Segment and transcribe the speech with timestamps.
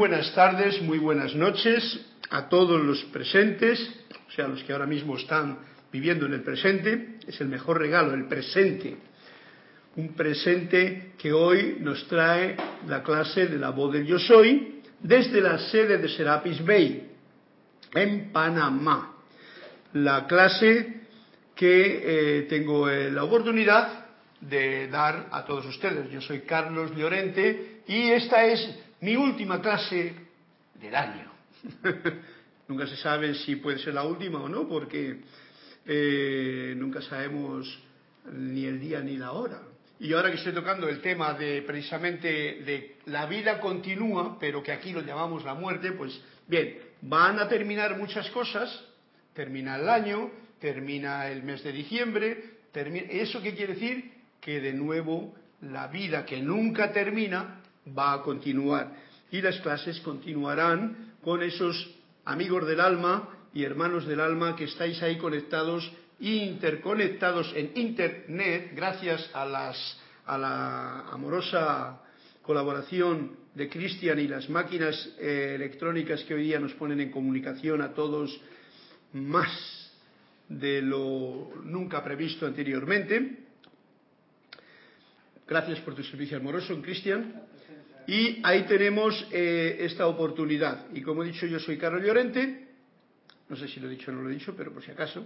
[0.00, 3.78] Buenas tardes, muy buenas noches a todos los presentes,
[4.28, 5.58] o sea, los que ahora mismo están
[5.92, 7.18] viviendo en el presente.
[7.28, 8.96] Es el mejor regalo, el presente.
[9.96, 12.56] Un presente que hoy nos trae
[12.88, 17.10] la clase de la voz del yo soy desde la sede de Serapis Bay,
[17.92, 19.16] en Panamá.
[19.92, 21.02] La clase
[21.54, 24.06] que eh, tengo eh, la oportunidad
[24.40, 26.10] de dar a todos ustedes.
[26.10, 28.66] Yo soy Carlos Llorente y esta es
[29.00, 30.14] mi última clase
[30.74, 31.30] del año.
[32.68, 35.20] nunca se sabe si puede ser la última o no, porque
[35.84, 37.66] eh, nunca sabemos
[38.32, 39.62] ni el día ni la hora.
[39.98, 44.72] Y ahora que estoy tocando el tema de precisamente de la vida continúa, pero que
[44.72, 48.82] aquí lo llamamos la muerte, pues bien, van a terminar muchas cosas,
[49.34, 54.12] termina el año, termina el mes de diciembre, termina, ¿eso qué quiere decir?
[54.40, 58.96] Que de nuevo la vida que nunca termina va a continuar
[59.30, 61.90] y las clases continuarán con esos
[62.24, 69.30] amigos del alma y hermanos del alma que estáis ahí conectados, interconectados en Internet, gracias
[69.34, 72.00] a, las, a la amorosa
[72.42, 77.82] colaboración de Cristian y las máquinas eh, electrónicas que hoy día nos ponen en comunicación
[77.82, 78.40] a todos
[79.12, 79.50] más
[80.48, 83.38] de lo nunca previsto anteriormente.
[85.46, 87.49] Gracias por tu servicio amoroso, Cristian.
[88.10, 90.86] Y ahí tenemos eh, esta oportunidad.
[90.92, 92.66] Y como he dicho, yo soy Carlos Llorente.
[93.48, 95.24] No sé si lo he dicho o no lo he dicho, pero por si acaso.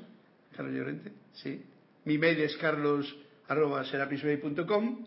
[0.55, 1.65] Carlos Llorente, sí.
[2.05, 5.07] Mi mail es carlos.serapisbay.com.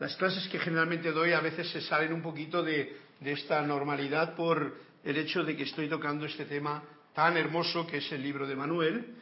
[0.00, 4.34] Las clases que generalmente doy a veces se salen un poquito de, de esta normalidad
[4.34, 4.74] por
[5.04, 6.82] el hecho de que estoy tocando este tema
[7.14, 9.14] tan hermoso que es el libro de Manuel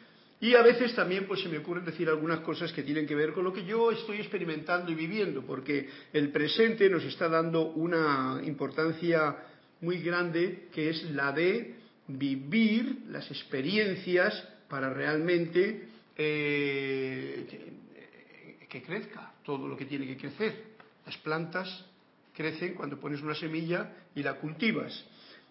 [0.44, 3.32] y a veces también pues se me ocurren decir algunas cosas que tienen que ver
[3.32, 8.43] con lo que yo estoy experimentando y viviendo, porque el presente nos está dando una
[8.44, 9.38] importancia
[9.81, 11.77] muy grande que es la de
[12.09, 20.62] vivir las experiencias para realmente eh, que, que crezca todo lo que tiene que crecer.
[21.06, 21.87] Las plantas
[22.34, 25.06] crecen cuando pones una semilla y la cultivas.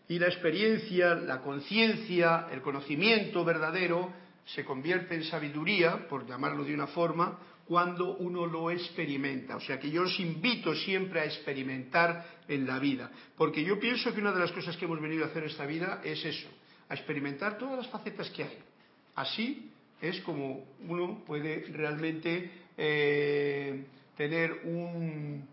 [0.07, 6.73] Y la experiencia, la conciencia, el conocimiento verdadero se convierte en sabiduría, por llamarlo de
[6.73, 9.55] una forma, cuando uno lo experimenta.
[9.55, 14.13] O sea que yo os invito siempre a experimentar en la vida, porque yo pienso
[14.13, 16.49] que una de las cosas que hemos venido a hacer esta vida es eso,
[16.89, 18.57] a experimentar todas las facetas que hay.
[19.15, 19.69] Así
[20.01, 23.85] es como uno puede realmente eh,
[24.17, 25.47] tener un,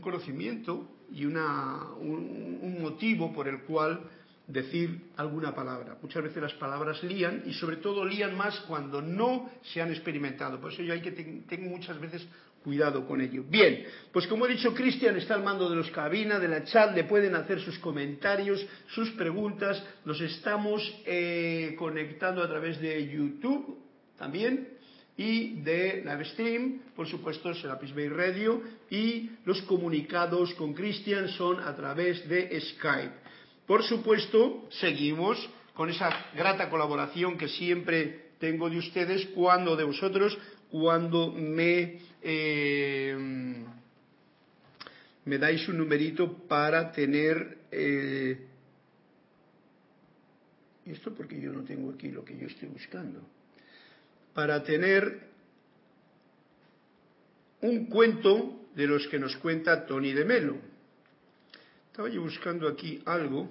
[0.00, 4.00] conocimiento y una, un motivo por el cual
[4.46, 5.96] decir alguna palabra.
[6.02, 10.60] Muchas veces las palabras lían y sobre todo lían más cuando no se han experimentado.
[10.60, 12.26] Por eso yo hay que tengo muchas veces
[12.62, 13.44] cuidado con ello.
[13.46, 16.94] Bien, pues como he dicho, Cristian está al mando de los cabinas, de la chat,
[16.94, 19.82] le pueden hacer sus comentarios, sus preguntas.
[20.04, 23.78] Nos estamos eh, conectando a través de YouTube
[24.16, 24.68] también
[25.16, 31.74] y de Livestream, por supuesto, Serapis Bay Radio y los comunicados con Cristian son a
[31.76, 33.23] través de Skype.
[33.66, 35.38] Por supuesto, seguimos
[35.74, 40.36] con esa grata colaboración que siempre tengo de ustedes cuando de vosotros,
[40.70, 43.16] cuando me, eh,
[45.24, 47.58] me dais un numerito para tener...
[47.72, 48.46] Eh,
[50.84, 53.22] esto porque yo no tengo aquí lo que yo estoy buscando.
[54.34, 55.20] Para tener
[57.62, 60.73] un cuento de los que nos cuenta Tony de Melo
[61.94, 63.48] estaba yo buscando aquí algo,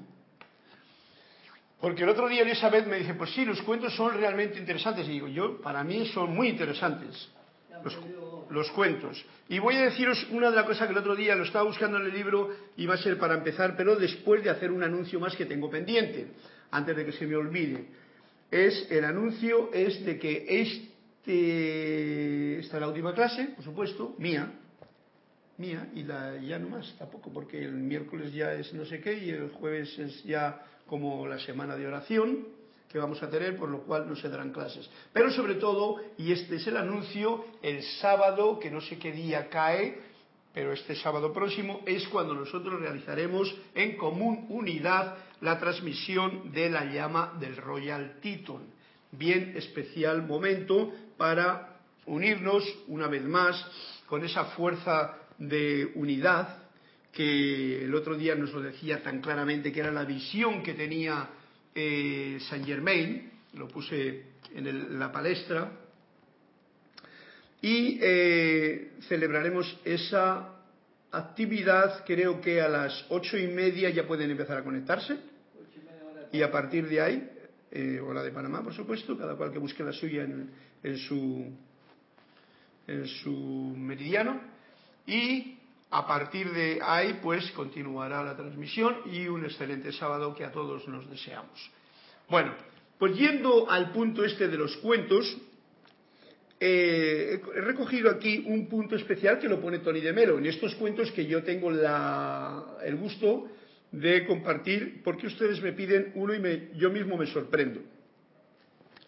[1.80, 5.07] porque el otro día Elizabeth me dice, pues sí, los cuentos son realmente interesantes.
[5.07, 7.30] Y digo, yo, para mí son muy interesantes
[8.50, 9.25] los, cuentos.
[9.48, 11.98] Y voy a deciros una de las cosas que el otro día lo estaba buscando
[12.00, 12.50] en el libro
[12.86, 16.28] va a ser para empezar, pero después de hacer un anuncio más que tengo pendiente,
[16.72, 17.86] antes de que se me olvide.
[18.51, 24.51] Es, el anuncio es de que este, esta es la última clase, por supuesto, mía,
[25.58, 29.14] mía y la, ya no más tampoco, porque el miércoles ya es no sé qué
[29.18, 32.48] y el jueves es ya como la semana de oración
[32.94, 34.88] que vamos a tener, por lo cual no se darán clases.
[35.12, 39.50] Pero sobre todo, y este es el anuncio, el sábado, que no sé qué día
[39.50, 39.98] cae,
[40.54, 46.86] pero este sábado próximo es cuando nosotros realizaremos en común unidad la transmisión de la
[46.86, 48.62] llama del Royal Teton.
[49.12, 53.66] Bien especial momento para unirnos una vez más
[54.06, 56.64] con esa fuerza de unidad
[57.12, 61.30] que el otro día nos lo decía tan claramente que era la visión que tenía
[61.76, 64.24] eh, Saint Germain, lo puse
[64.56, 65.72] en la palestra,
[67.62, 70.50] y eh, celebraremos esa
[71.12, 75.18] actividad creo que a las ocho y media ya pueden empezar a conectarse.
[76.32, 77.30] Y a partir de ahí,
[77.72, 81.46] eh, o la de Panamá, por supuesto, cada cual que busque la suya en, su,
[82.88, 83.32] en su
[83.78, 84.42] meridiano.
[85.06, 85.58] Y
[85.92, 90.88] a partir de ahí, pues continuará la transmisión y un excelente sábado que a todos
[90.88, 91.72] nos deseamos.
[92.30, 92.56] Bueno,
[92.98, 95.38] pues yendo al punto este de los cuentos,
[96.60, 100.74] eh, he recogido aquí un punto especial que lo pone Tony de Melo, en estos
[100.76, 103.50] cuentos que yo tengo el gusto
[103.92, 107.82] de compartir, porque ustedes me piden uno y yo mismo me sorprendo.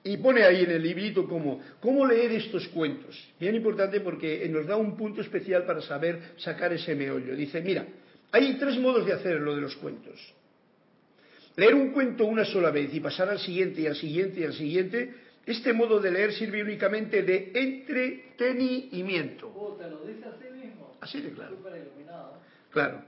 [0.08, 3.20] Y pone ahí en el librito como, ¿cómo leer estos cuentos?
[3.40, 7.36] Bien importante porque nos da un punto especial para saber sacar ese meollo.
[7.36, 7.88] Dice, mira,
[8.32, 10.14] hay tres modos de hacer lo de los cuentos.
[11.56, 14.54] Leer un cuento una sola vez y pasar al siguiente y al siguiente y al
[14.54, 15.12] siguiente,
[15.44, 19.52] este modo de leer sirve únicamente de entretenimiento.
[19.56, 20.98] Oh, ¿Te lo dice así mismo?
[21.02, 21.58] Así de claro.
[22.70, 23.02] Claro.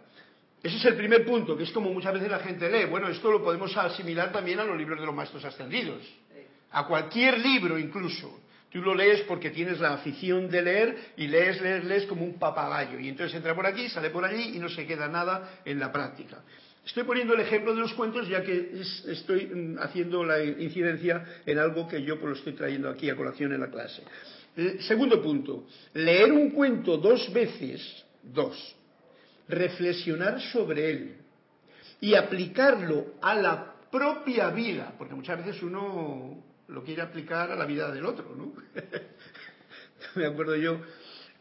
[0.64, 2.86] Ese es el primer punto, que es como muchas veces la gente lee.
[2.90, 6.02] Bueno, esto lo podemos asimilar también a los libros de los maestros ascendidos
[6.72, 8.42] a cualquier libro incluso.
[8.72, 12.38] Tú lo lees porque tienes la afición de leer y lees, lees, lees como un
[12.38, 13.00] papagayo.
[13.00, 15.92] Y entonces entra por aquí, sale por allí y no se queda nada en la
[15.92, 16.44] práctica.
[16.86, 18.72] Estoy poniendo el ejemplo de los cuentos ya que
[19.08, 23.16] estoy mm, haciendo la incidencia en algo que yo pues, lo estoy trayendo aquí a
[23.16, 24.04] colación en la clase.
[24.56, 28.76] Eh, segundo punto, leer un cuento dos veces, dos,
[29.50, 31.16] reflexionar sobre él
[32.00, 36.37] y aplicarlo a la propia vida, porque muchas veces uno
[36.68, 38.54] lo quiere aplicar a la vida del otro, ¿no?
[40.16, 40.82] me acuerdo yo,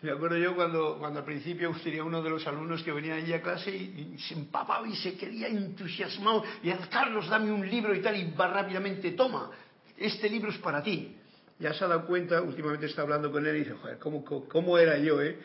[0.03, 3.33] me acuerdo yo cuando, cuando al principio tenía uno de los alumnos que venía allí
[3.33, 8.01] a clase y, se empapaba y se quería entusiasmado y Carlos, dame un libro y
[8.01, 9.51] tal, y va rápidamente, toma,
[9.97, 11.17] este libro es para ti.
[11.59, 14.79] Ya se ha dado cuenta, últimamente está hablando con él y dice, joder, ¿cómo, cómo
[14.79, 15.39] era yo, eh?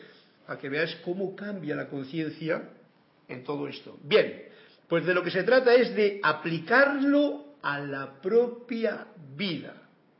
[0.46, 2.68] Para que veas cómo cambia la conciencia
[3.28, 3.98] en todo esto.
[4.02, 4.42] Bien,
[4.88, 9.06] pues de lo que se trata es de aplicarlo a la propia
[9.36, 9.74] vida.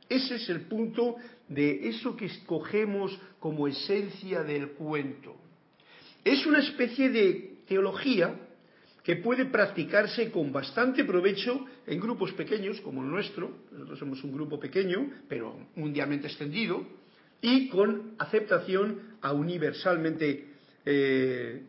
[0.09, 1.17] Ese es el punto
[1.49, 5.37] de eso que escogemos como esencia del cuento.
[6.25, 8.35] Es una especie de teología
[9.03, 14.33] que puede practicarse con bastante provecho en grupos pequeños como el nuestro, nosotros somos un
[14.33, 16.87] grupo pequeño, pero mundialmente extendido,
[17.41, 20.47] y con aceptación a universalmente
[20.85, 21.63] eh,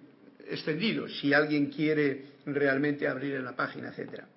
[0.47, 4.27] extendido, si alguien quiere realmente abrir en la página, etcétera.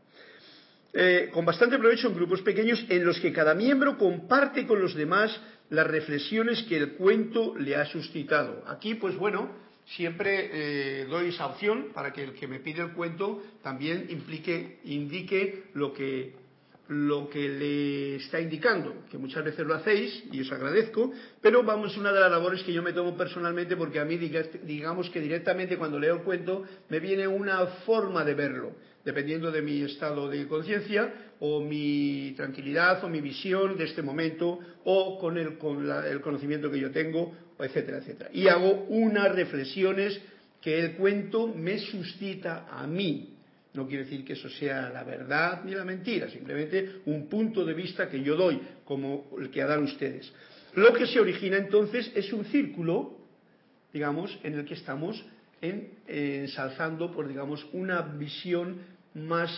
[0.99, 4.95] Eh, con bastante provecho en grupos pequeños en los que cada miembro comparte con los
[4.95, 5.39] demás
[5.69, 8.65] las reflexiones que el cuento le ha suscitado.
[8.67, 9.51] Aquí, pues bueno,
[9.85, 14.79] siempre eh, doy esa opción para que el que me pide el cuento también implique,
[14.85, 16.33] indique lo que,
[16.89, 21.13] lo que le está indicando, que muchas veces lo hacéis y os agradezco,
[21.43, 25.11] pero vamos, una de las labores que yo me tomo personalmente porque a mí digamos
[25.11, 28.73] que directamente cuando leo el cuento me viene una forma de verlo
[29.07, 34.59] dependiendo de mi estado de conciencia o mi tranquilidad o mi visión de este momento
[34.85, 38.31] o con, el, conocimiento que yo tengo, etcétera, etcétera.
[38.33, 40.21] Y hago unas reflexiones
[40.61, 43.33] que el cuento me suscita a mí.
[43.75, 47.75] No quiere decir que eso sea la verdad ni la mentira, simplemente un punto de
[47.75, 50.33] vista que yo doy, como el que dan ustedes.
[50.75, 53.17] Lo que se origina entonces es un círculo,
[53.93, 55.25] digamos, en el que estamos
[55.61, 59.51] ensalzando por, digamos, una visión más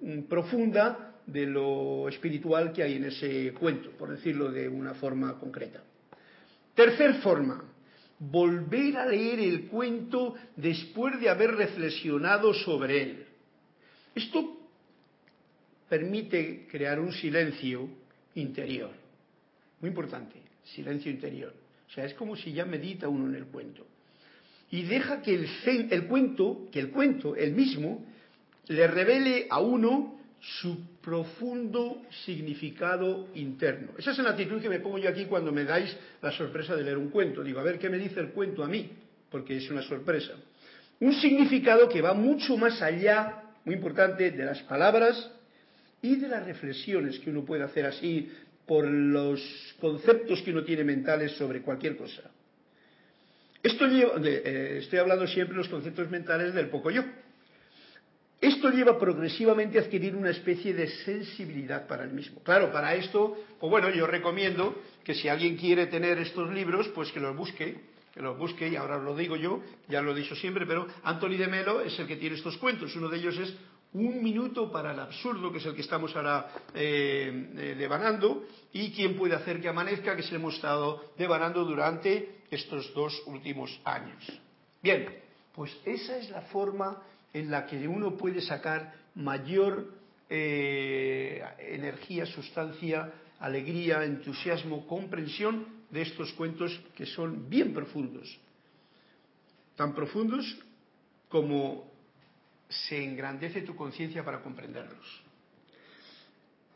[0.00, 5.38] mm, profunda de lo espiritual que hay en ese cuento, por decirlo de una forma
[5.38, 5.82] concreta.
[6.74, 7.64] Tercer forma,
[8.18, 13.26] volver a leer el cuento después de haber reflexionado sobre él.
[14.14, 14.58] Esto
[15.88, 17.88] permite crear un silencio
[18.34, 18.90] interior,
[19.80, 21.54] muy importante, silencio interior.
[21.88, 23.86] O sea, es como si ya medita uno en el cuento.
[24.70, 25.48] Y deja que el,
[25.90, 28.04] el cuento, que el cuento, el mismo,
[28.70, 33.90] le revele a uno su profundo significado interno.
[33.98, 36.84] Esa es la actitud que me pongo yo aquí cuando me dais la sorpresa de
[36.84, 37.42] leer un cuento.
[37.42, 38.90] Digo, a ver qué me dice el cuento a mí,
[39.28, 40.34] porque es una sorpresa.
[41.00, 45.30] Un significado que va mucho más allá, muy importante, de las palabras
[46.00, 48.30] y de las reflexiones que uno puede hacer así
[48.66, 49.40] por los
[49.80, 52.22] conceptos que uno tiene mentales sobre cualquier cosa.
[53.62, 57.02] Esto eh, estoy hablando siempre de los conceptos mentales del poco yo,
[58.40, 62.42] esto lleva progresivamente a adquirir una especie de sensibilidad para el mismo.
[62.42, 67.12] Claro, para esto, pues bueno, yo recomiendo que si alguien quiere tener estos libros, pues
[67.12, 67.80] que los busque,
[68.14, 71.36] que los busque, y ahora lo digo yo, ya lo he dicho siempre, pero Anthony
[71.36, 72.96] de Melo es el que tiene estos cuentos.
[72.96, 73.54] Uno de ellos es
[73.92, 78.92] Un minuto para el absurdo, que es el que estamos ahora eh, eh, devanando, y
[78.92, 84.24] quién puede hacer que amanezca, que se hemos estado devanando durante estos dos últimos años.
[84.80, 85.08] Bien,
[85.52, 89.92] Pues esa es la forma en la que uno puede sacar mayor
[90.28, 98.38] eh, energía, sustancia, alegría, entusiasmo, comprensión de estos cuentos que son bien profundos.
[99.76, 100.58] Tan profundos
[101.28, 101.90] como
[102.68, 105.22] se engrandece tu conciencia para comprenderlos.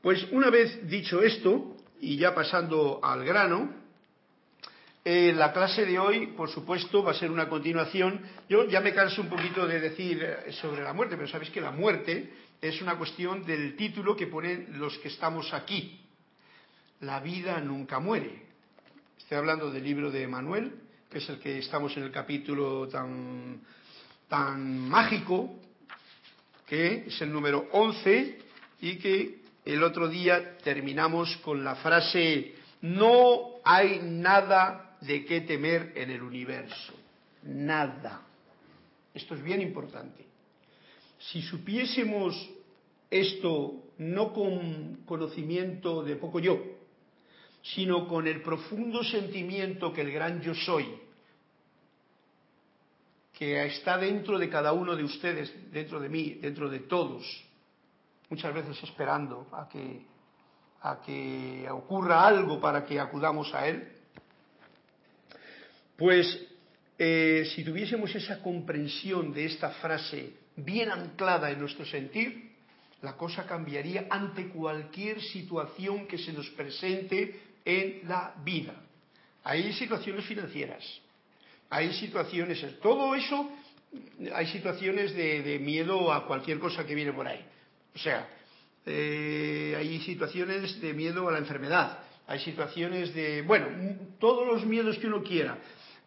[0.02, 3.83] Pues una vez dicho esto, y ya pasando al grano,
[5.06, 8.22] eh, la clase de hoy, por supuesto, va a ser una continuación.
[8.48, 11.60] Yo ya me canso un poquito de decir eh, sobre la muerte, pero sabéis que
[11.60, 16.00] la muerte es una cuestión del título que ponen los que estamos aquí.
[17.00, 18.46] La vida nunca muere.
[19.18, 20.72] Estoy hablando del libro de Manuel,
[21.10, 23.60] que es el que estamos en el capítulo tan,
[24.26, 25.60] tan mágico,
[26.66, 28.38] que es el número 11,
[28.80, 35.92] y que el otro día terminamos con la frase, no hay nada de qué temer
[35.94, 36.94] en el universo.
[37.42, 38.22] Nada.
[39.12, 40.24] Esto es bien importante.
[41.18, 42.50] Si supiésemos
[43.10, 46.60] esto no con conocimiento de poco yo,
[47.62, 50.86] sino con el profundo sentimiento que el gran yo soy,
[53.32, 57.24] que está dentro de cada uno de ustedes, dentro de mí, dentro de todos,
[58.30, 60.06] muchas veces esperando a que,
[60.82, 63.92] a que ocurra algo para que acudamos a Él,
[65.96, 66.46] pues
[66.98, 72.52] eh, si tuviésemos esa comprensión de esta frase bien anclada en nuestro sentir,
[73.02, 78.74] la cosa cambiaría ante cualquier situación que se nos presente en la vida.
[79.42, 80.82] Hay situaciones financieras,
[81.68, 83.50] hay situaciones, todo eso,
[84.32, 87.44] hay situaciones de miedo a cualquier cosa que viene por ahí.
[87.94, 88.26] O sea,
[88.86, 93.66] eh, hay situaciones de miedo a la enfermedad, hay situaciones de, bueno,
[94.18, 95.58] todos los miedos que uno quiera.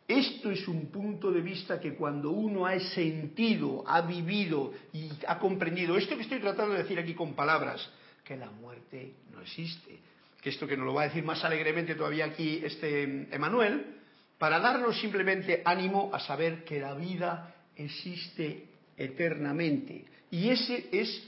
[0.08, 5.38] Esto es un punto de vista que cuando uno ha sentido, ha vivido y ha
[5.38, 7.90] comprendido, esto que estoy tratando de decir aquí con palabras,
[8.24, 10.00] que la muerte no existe,
[10.42, 13.04] que esto que nos lo va a decir más alegremente todavía aquí este
[13.36, 13.98] Emanuel,
[14.38, 20.06] para darnos simplemente ánimo a saber que la vida existe eternamente.
[20.32, 21.28] Y ese es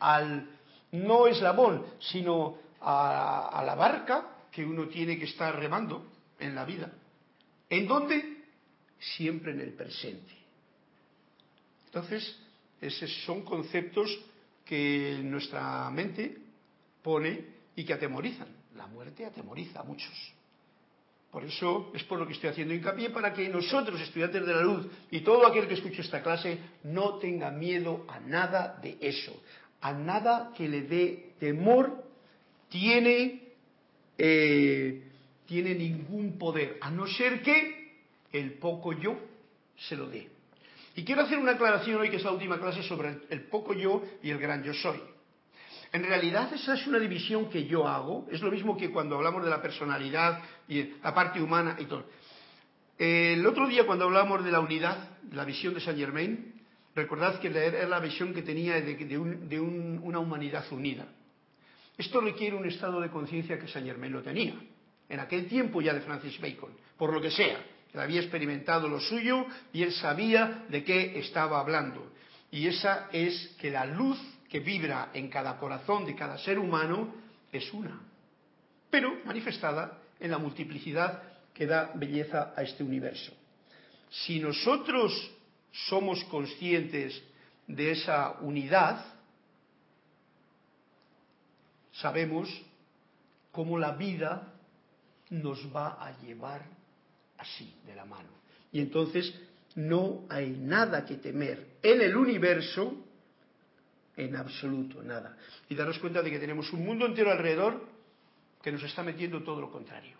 [0.00, 0.48] al
[0.90, 6.06] no eslabón, sino a, a la barca que uno tiene que estar remando
[6.40, 6.90] en la vida.
[7.70, 8.44] ¿En dónde?
[8.98, 10.34] Siempre en el presente.
[11.86, 12.38] Entonces,
[12.80, 14.10] esos son conceptos
[14.64, 16.36] que nuestra mente
[17.02, 18.48] pone y que atemorizan.
[18.76, 20.12] La muerte atemoriza a muchos.
[21.30, 24.62] Por eso es por lo que estoy haciendo hincapié para que nosotros, estudiantes de la
[24.62, 29.40] luz, y todo aquel que escuche esta clase, no tenga miedo a nada de eso
[29.80, 32.04] a nada que le dé temor
[32.68, 33.42] tiene,
[34.18, 35.09] eh,
[35.50, 37.98] tiene ningún poder, a no ser que
[38.32, 39.18] el poco yo
[39.76, 40.28] se lo dé.
[40.94, 44.00] Y quiero hacer una aclaración hoy, que es la última clase, sobre el, poco yo
[44.22, 45.00] y el gran yo soy.
[45.92, 49.42] En realidad esa es una división que yo hago, es lo mismo que cuando hablamos
[49.42, 52.04] de la personalidad y la parte humana y todo.
[52.96, 56.60] El otro día cuando hablamos de la unidad, la visión de Saint Germain,
[56.94, 61.06] Recordad que era la visión que tenía de, una humanidad unida.
[61.98, 64.54] Esto requiere un estado de conciencia que Saint Germain lo tenía,
[65.10, 67.58] en aquel tiempo ya de Francis Bacon, por lo que sea,
[67.90, 72.12] que había experimentado lo suyo y él sabía de qué estaba hablando.
[72.52, 77.12] Y esa es que la luz que vibra en cada corazón de cada ser humano
[77.52, 78.00] es una,
[78.88, 83.32] pero manifestada en la multiplicidad que da belleza a este universo.
[84.10, 85.12] Si nosotros
[85.88, 87.20] somos conscientes
[87.66, 89.04] de esa unidad,
[91.92, 92.48] sabemos
[93.50, 94.54] cómo la vida
[95.30, 96.64] nos va a llevar
[97.38, 98.28] así, de la mano.
[98.72, 99.34] Y entonces
[99.74, 102.94] no hay nada que temer en el universo,
[104.16, 105.36] en absoluto, nada.
[105.68, 107.88] Y daros cuenta de que tenemos un mundo entero alrededor
[108.62, 110.16] que nos está metiendo todo lo contrario.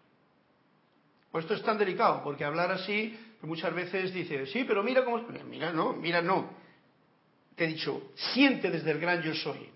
[1.30, 5.18] Pues esto es tan delicado, porque hablar así muchas veces dice, sí, pero mira cómo...
[5.48, 6.50] Mira, no, mira, no.
[7.54, 9.68] Te he dicho, siente desde el gran yo soy.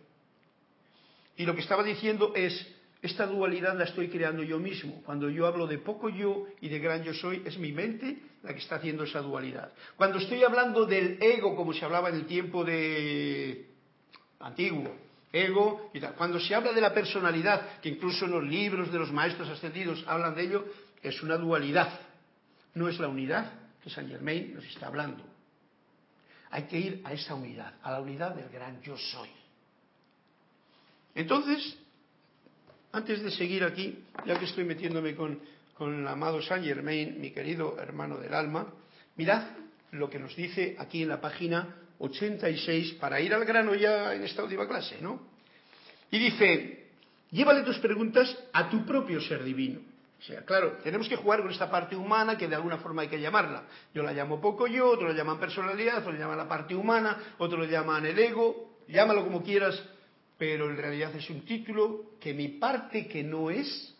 [1.37, 2.74] Y lo que estaba diciendo es,
[3.05, 5.03] esta dualidad la estoy creando yo mismo.
[5.05, 8.55] Cuando yo hablo de poco yo y de gran yo soy, es mi mente la
[8.55, 9.73] que está haciendo esa dualidad.
[9.95, 13.69] Cuando estoy hablando del ego, como se hablaba en el tiempo de
[14.41, 14.97] antiguo,
[15.31, 16.15] ego y tal.
[16.15, 20.03] Cuando se habla de la personalidad, que incluso en los libros de los maestros ascendidos
[20.07, 20.65] hablan de ello,
[21.03, 22.01] es una dualidad,
[22.73, 25.23] no es la unidad que Saint Germain nos está hablando.
[26.51, 29.29] Hay que ir a esa unidad, a la unidad del gran yo soy.
[31.15, 31.77] Entonces,
[32.95, 35.41] antes de seguir aquí, ya que estoy metiéndome con,
[35.77, 38.73] con el amado Saint Germain, mi querido hermano del alma,
[39.17, 39.43] mirad
[39.91, 44.23] lo que nos dice aquí en la página 86 para ir al grano ya en
[44.23, 45.21] esta última clase, ¿no?
[46.11, 46.87] Y dice,
[47.33, 49.81] llévale tus preguntas a tu propio ser divino.
[50.21, 53.09] O sea, claro, tenemos que jugar con esta parte humana que de alguna forma hay
[53.09, 53.65] que llamarla.
[53.93, 57.35] Yo la llamo poco yo, otros la llaman personalidad, otros la llaman la parte humana,
[57.39, 59.83] otros lo llaman el ego, llámalo como quieras,
[60.39, 63.95] pero en realidad es un título que mi parte que no es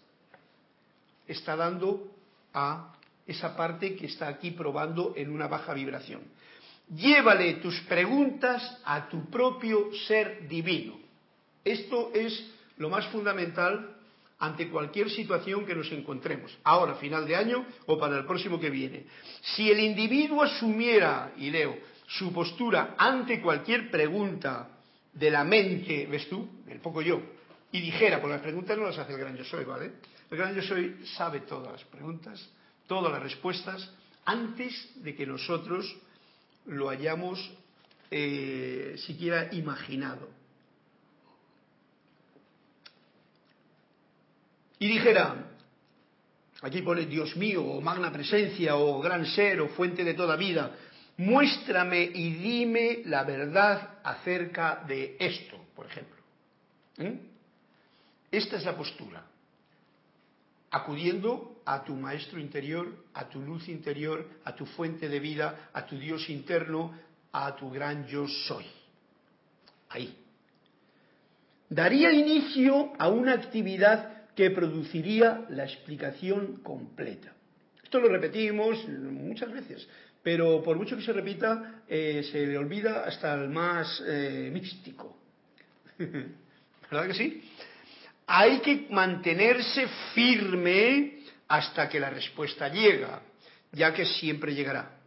[1.27, 2.11] está dando
[2.53, 2.93] a
[3.27, 6.23] esa parte que está aquí probando en una baja vibración.
[6.95, 10.99] Llévale tus preguntas a tu propio ser divino.
[11.65, 13.97] Esto es lo más fundamental
[14.39, 18.69] ante cualquier situación que nos encontremos, ahora, final de año o para el próximo que
[18.69, 19.07] viene.
[19.41, 24.74] Si el individuo asumiera, y leo, su postura ante cualquier pregunta
[25.15, 27.21] de la mente, ves tú, del poco yo,
[27.73, 29.93] y dijera, porque las preguntas no las hace el gran yo soy, ¿vale?
[30.31, 32.49] El gran yo soy sabe todas las preguntas,
[32.87, 33.91] todas las respuestas,
[34.25, 35.97] antes de que nosotros
[36.67, 37.53] lo hayamos
[38.11, 40.29] eh, siquiera imaginado.
[44.79, 45.51] Y dijera,
[46.63, 50.77] aquí pone Dios mío, o magna presencia, o gran ser, o fuente de toda vida,
[51.17, 56.17] muéstrame y dime la verdad acerca de esto, por ejemplo.
[56.99, 57.19] ¿Eh?
[58.31, 59.25] Esta es la postura
[60.75, 65.87] acudiendo a tu maestro interior, a tu luz interior, a tu fuente de vida, a
[65.87, 66.93] tu Dios interno,
[67.31, 68.67] a tu gran yo soy.
[69.91, 70.19] Ahí.
[71.69, 77.33] Daría inicio a una actividad que produciría la explicación completa.
[77.81, 79.89] Esto lo repetimos muchas veces,
[80.25, 85.17] pero por mucho que se repita, eh, se le olvida hasta el más eh, místico.
[85.99, 87.43] ¿Verdad que sí?
[88.27, 93.23] hay que mantenerse firme hasta que la respuesta llega,
[93.73, 94.99] ya que siempre llegará.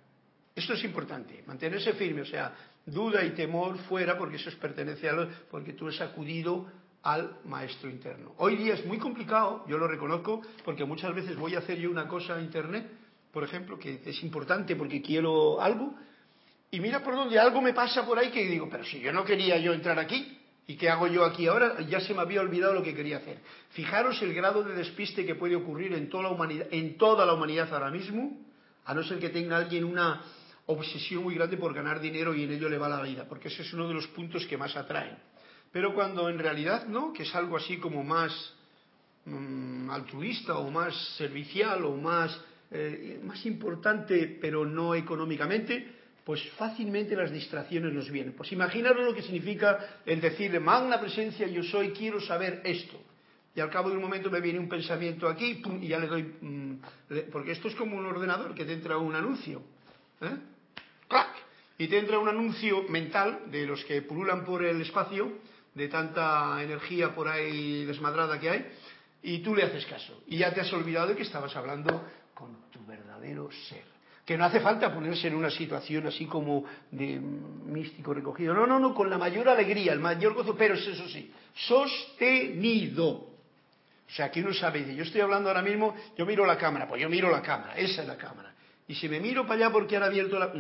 [0.55, 2.53] Esto es importante, mantenerse firme, o sea,
[2.85, 6.67] duda y temor fuera, porque eso es pertenece a lo, porque tú has acudido
[7.03, 8.33] al maestro interno.
[8.37, 11.91] Hoy día es muy complicado, yo lo reconozco, porque muchas veces voy a hacer yo
[11.91, 12.87] una cosa en internet,
[13.37, 15.93] por ejemplo, que es importante porque quiero algo,
[16.71, 19.23] y mira por dónde algo me pasa por ahí que digo, pero si yo no
[19.23, 21.79] quería yo entrar aquí, ¿Y qué hago yo aquí ahora?
[21.81, 23.39] Ya se me había olvidado lo que quería hacer.
[23.69, 27.33] Fijaros el grado de despiste que puede ocurrir en toda la humanidad, en toda la
[27.33, 28.37] humanidad ahora mismo,
[28.83, 30.21] a no ser que tenga alguien una
[30.65, 33.61] obsesión muy grande por ganar dinero y en ello le va la vida, porque ese
[33.61, 35.17] es uno de los puntos que más atraen.
[35.71, 38.33] Pero cuando en realidad no, que es algo así como más
[39.25, 42.37] mm, altruista o más servicial o más,
[42.71, 48.33] eh, más importante, pero no económicamente, pues fácilmente las distracciones nos vienen.
[48.33, 52.99] Pues imaginaros lo que significa el decirle, magna presencia, yo soy, quiero saber esto.
[53.55, 56.23] Y al cabo de un momento me viene un pensamiento aquí, y ya le doy...
[56.41, 56.73] Mm,
[57.31, 59.61] porque esto es como un ordenador que te entra un anuncio.
[60.21, 60.37] ¿eh?
[61.07, 61.29] ¡Clac!
[61.77, 65.31] Y te entra un anuncio mental de los que pululan por el espacio,
[65.73, 68.65] de tanta energía por ahí desmadrada que hay,
[69.23, 70.21] y tú le haces caso.
[70.27, 72.03] Y ya te has olvidado de que estabas hablando
[72.37, 73.97] con tu verdadero ser
[74.27, 78.53] que no hace falta ponerse en una situación así como de místico recogido.
[78.53, 83.07] No, no, no, con la mayor alegría, el mayor gozo, pero es eso sí, sostenido.
[83.07, 87.01] O sea, que uno sabe, yo estoy hablando ahora mismo, yo miro la cámara, pues
[87.01, 88.53] yo miro la cámara, esa es la cámara.
[88.85, 90.51] Y si me miro para allá porque han abierto la,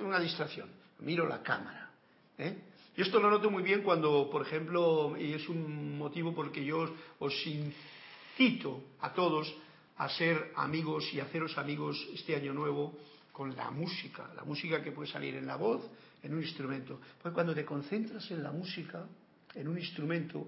[0.00, 0.68] una distracción,
[0.98, 1.90] miro la cámara.
[2.36, 2.58] ¿eh?
[2.96, 6.92] Y esto lo noto muy bien cuando, por ejemplo, y es un motivo porque yo
[7.20, 9.54] os incito a todos
[9.98, 12.96] a ser amigos y haceros amigos este año nuevo
[13.32, 15.82] con la música, la música que puede salir en la voz,
[16.22, 17.00] en un instrumento.
[17.20, 19.06] Pues cuando te concentras en la música,
[19.54, 20.46] en un instrumento,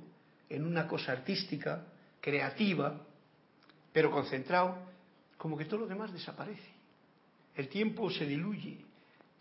[0.48, 1.84] en una cosa artística,
[2.20, 3.00] creativa,
[3.92, 4.78] pero concentrado,
[5.36, 6.70] como que todo lo demás desaparece.
[7.56, 8.78] El tiempo se diluye.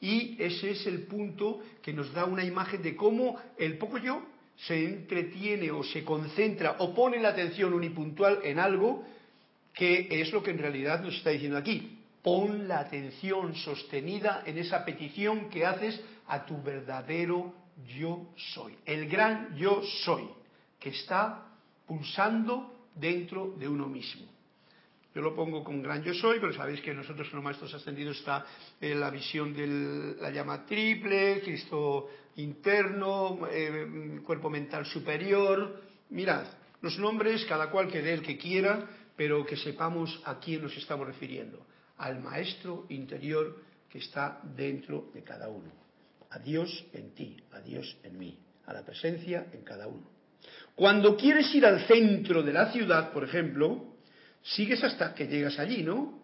[0.01, 4.23] Y ese es el punto que nos da una imagen de cómo el poco yo
[4.55, 9.03] se entretiene o se concentra o pone la atención unipuntual en algo
[9.79, 11.99] que es lo que en realidad nos está diciendo aquí.
[12.21, 17.53] Pon la atención sostenida en esa petición que haces a tu verdadero
[17.97, 20.27] yo soy, el gran yo soy,
[20.77, 21.45] que está
[21.87, 24.25] pulsando dentro de uno mismo.
[25.15, 28.19] Yo lo pongo con gran yo soy, pero sabéis que nosotros en los maestros ascendidos
[28.19, 28.45] está
[28.81, 35.81] eh, la visión de la llama triple, Cristo interno, eh, cuerpo mental superior.
[36.09, 36.43] Mirad,
[36.81, 38.87] los nombres, cada cual que dé el que quiera,
[39.19, 43.53] pero que sepamos a quién nos estamos refiriendo, al maestro interior
[43.89, 45.73] que está dentro de cada uno,
[46.29, 50.09] a Dios en ti, a Dios en mí, a la presencia en cada uno.
[50.73, 53.97] Cuando quieres ir al centro de la ciudad, por ejemplo,
[54.41, 56.23] sigues hasta que llegas allí, ¿no?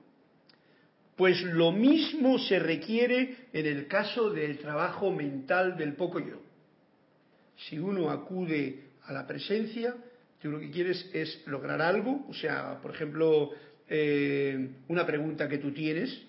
[1.18, 6.40] Pues lo mismo se requiere en el caso del trabajo mental del poco yo.
[7.58, 9.94] Si uno acude a la presencia,
[10.46, 13.50] tú lo que quieres es lograr algo, o sea, por ejemplo,
[13.90, 16.22] eh, una pregunta que tú tienes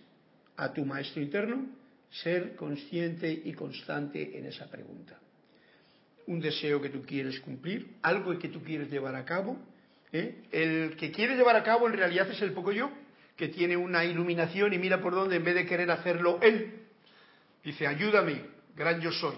[0.56, 1.66] a tu maestro interno,
[2.10, 5.20] ser consciente y constante en esa pregunta.
[6.28, 9.58] Un deseo que tú quieres cumplir, algo que tú quieres llevar a cabo.
[10.14, 10.44] ¿eh?
[10.50, 12.90] El que quiere llevar a cabo en realidad es el poco yo,
[13.36, 16.72] que tiene una iluminación y mira por dónde en vez de querer hacerlo él.
[17.62, 18.40] Dice, ayúdame,
[18.74, 19.36] gran yo soy.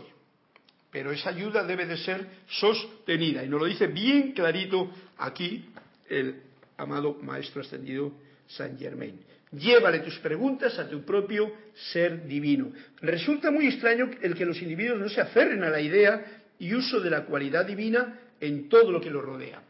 [0.90, 3.44] Pero esa ayuda debe de ser sostenida.
[3.44, 5.66] Y nos lo dice bien clarito aquí
[6.09, 6.42] el
[6.77, 8.12] amado Maestro Ascendido
[8.46, 9.20] San Germain.
[9.53, 11.53] Llévale tus preguntas a tu propio
[11.92, 12.72] ser divino.
[13.01, 17.01] Resulta muy extraño el que los individuos no se aferren a la idea y uso
[17.01, 19.62] de la cualidad divina en todo lo que los rodea.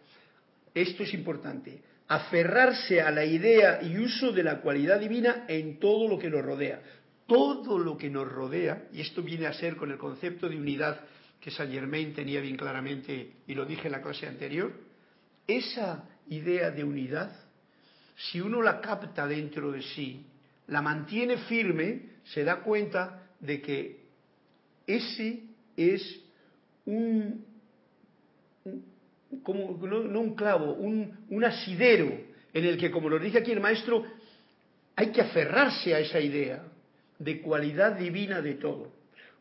[0.74, 6.08] Esto es importante aferrarse a la idea y uso de la cualidad divina en todo
[6.08, 6.80] lo que nos rodea.
[7.28, 10.98] Todo lo que nos rodea, y esto viene a ser con el concepto de unidad
[11.38, 14.72] que Saint Germain tenía bien claramente, y lo dije en la clase anterior,
[15.46, 17.30] esa idea de unidad,
[18.16, 20.24] si uno la capta dentro de sí,
[20.68, 24.00] la mantiene firme, se da cuenta de que
[24.86, 25.42] ese
[25.76, 26.20] es
[26.86, 27.44] un,
[29.42, 32.10] como, no, un clavo, un, asidero
[32.54, 34.02] en el que, como lo dice aquí el maestro,
[34.96, 36.64] hay que aferrarse a esa idea
[37.18, 38.92] de cualidad divina de todo.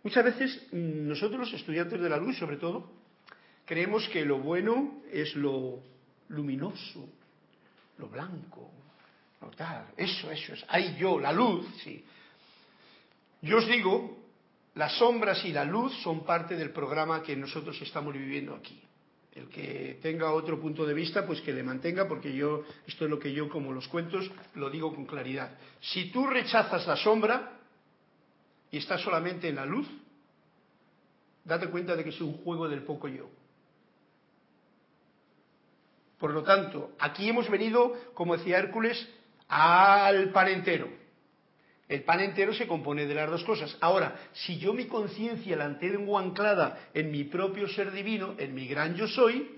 [0.03, 2.89] Muchas veces mm, nosotros los estudiantes de la luz, sobre todo,
[3.65, 5.81] creemos que lo bueno es lo
[6.29, 7.09] luminoso,
[7.97, 8.71] lo blanco,
[9.41, 12.03] lo tal, eso, eso es, hay yo, la luz, sí.
[13.41, 14.17] Yo os digo,
[14.75, 18.81] las sombras y la luz son parte del programa que nosotros estamos viviendo aquí.
[19.35, 23.11] El que tenga otro punto de vista, pues que le mantenga, porque yo, esto es
[23.11, 25.55] lo que yo, como los cuentos, lo digo con claridad.
[25.79, 27.57] Si tú rechazas la sombra
[28.71, 29.87] y estás solamente en la luz,
[31.43, 33.29] date cuenta de que es un juego del poco yo.
[36.19, 39.07] Por lo tanto, aquí hemos venido, como decía Hércules,
[39.47, 40.89] al pan entero.
[41.87, 43.77] El pan entero se compone de las dos cosas.
[43.79, 48.67] Ahora, si yo mi conciencia la tengo anclada en mi propio ser divino, en mi
[48.67, 49.57] gran yo soy,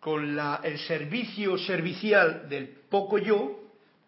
[0.00, 3.63] con el servicio servicial del poco yo,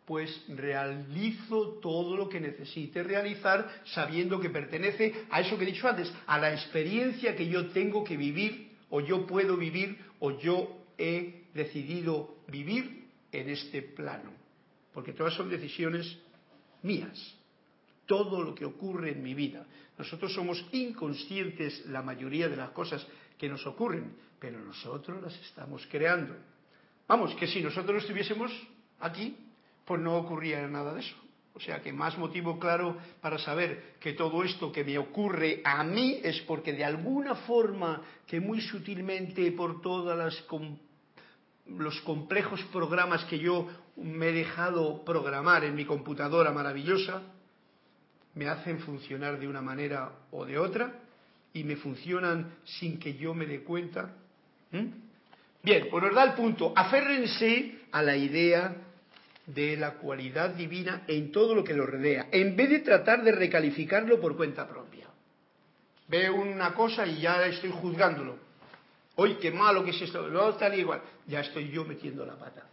[0.06, 5.88] pues realizo todo lo que necesite realizar sabiendo que pertenece a eso que he dicho
[5.88, 10.86] antes, a la experiencia que yo tengo que vivir o yo puedo vivir o yo
[10.96, 14.30] he decidido vivir en este plano.
[14.94, 16.16] Porque todas son decisiones
[16.82, 17.34] mías.
[18.06, 19.66] Todo lo que ocurre en mi vida.
[19.98, 23.04] Nosotros somos inconscientes la mayoría de las cosas
[23.36, 26.36] que nos ocurren, pero nosotros las estamos creando.
[27.08, 28.52] Vamos, que si nosotros estuviésemos
[29.00, 29.36] aquí,
[29.86, 31.16] pues no ocurría nada de eso.
[31.54, 35.82] O sea que más motivo claro para saber que todo esto que me ocurre a
[35.84, 40.44] mí es porque de alguna forma que muy sutilmente por todas las
[41.66, 47.22] los complejos programas que yo me he dejado programar en mi computadora maravillosa,
[48.34, 50.92] me hacen funcionar de una manera o de otra
[51.54, 54.14] y me funcionan sin que yo me dé cuenta.
[54.70, 58.76] Bien, pues nos da el punto, aférrense a la idea
[59.46, 63.32] de la cualidad divina en todo lo que lo rodea, en vez de tratar de
[63.32, 65.06] recalificarlo por cuenta propia.
[66.08, 68.36] Veo una cosa y ya estoy juzgándolo.
[69.16, 71.00] Hoy qué malo que es esto, no tal igual.
[71.26, 72.64] Ya estoy yo metiendo la pata.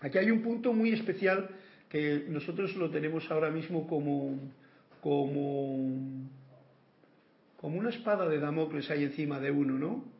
[0.00, 1.48] Aquí hay un punto muy especial
[1.88, 4.38] que nosotros lo tenemos ahora mismo como,
[5.00, 6.28] como,
[7.60, 10.13] como una espada de Damocles ahí encima de uno, ¿no?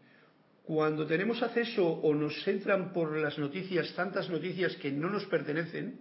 [0.66, 5.98] Cuando tenemos acceso o nos entran por las noticias tantas noticias que no nos pertenecen,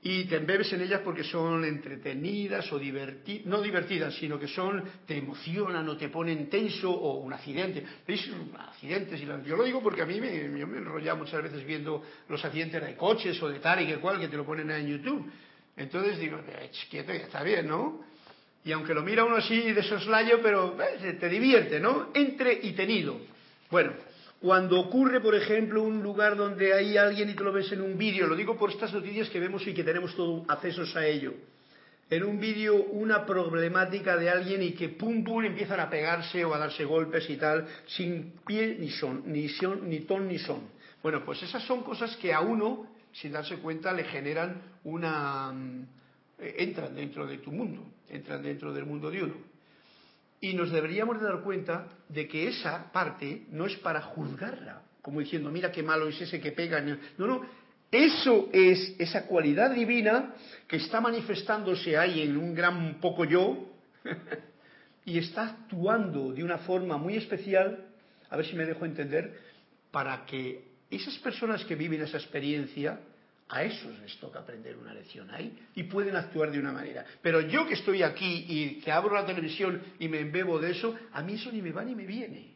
[0.00, 4.84] y te embebes en ellas porque son entretenidas o divertidas, no divertidas, sino que son,
[5.06, 7.84] te emocionan o te ponen tenso o un accidente.
[8.06, 8.30] ¿Veis?
[8.56, 12.44] Accidentes, yo lo digo porque a mí me, me he enrollado muchas veces viendo los
[12.44, 15.28] accidentes de coches o de tal y que cual que te lo ponen en YouTube.
[15.76, 16.38] Entonces digo,
[16.90, 18.04] quieto, ya está bien, ¿no?
[18.64, 22.10] Y aunque lo mira uno así de soslayo, pero eh, te divierte, ¿no?
[22.14, 23.18] Entre y tenido.
[23.70, 23.92] Bueno,
[24.40, 27.98] cuando ocurre, por ejemplo, un lugar donde hay alguien y tú lo ves en un
[27.98, 31.34] vídeo, lo digo por estas noticias que vemos y que tenemos todos accesos a ello.
[32.10, 36.54] En un vídeo una problemática de alguien y que pum pum empiezan a pegarse o
[36.54, 40.60] a darse golpes y tal, sin pie ni son, ni son, ni ton ni son.
[41.02, 45.52] Bueno, pues esas son cosas que a uno, sin darse cuenta, le generan una...
[45.52, 45.86] Mm,
[46.38, 49.34] entran dentro de tu mundo, entran dentro del mundo de uno.
[50.40, 55.20] Y nos deberíamos de dar cuenta de que esa parte no es para juzgarla, como
[55.20, 56.80] diciendo, mira qué malo es ese que pega.
[56.80, 57.42] No, no,
[57.90, 60.34] Eso es esa cualidad divina
[60.68, 63.72] que está manifestándose ahí en un gran poco yo
[65.04, 67.86] y está actuando de una forma muy especial,
[68.30, 69.40] a ver si me dejo entender,
[69.90, 73.00] para que esas personas que viven esa experiencia,
[73.48, 77.04] a esos les toca aprender una lección ahí y pueden actuar de una manera.
[77.22, 80.94] Pero yo que estoy aquí y que abro la televisión y me embebo de eso,
[81.12, 82.54] a mí eso ni me va ni me viene.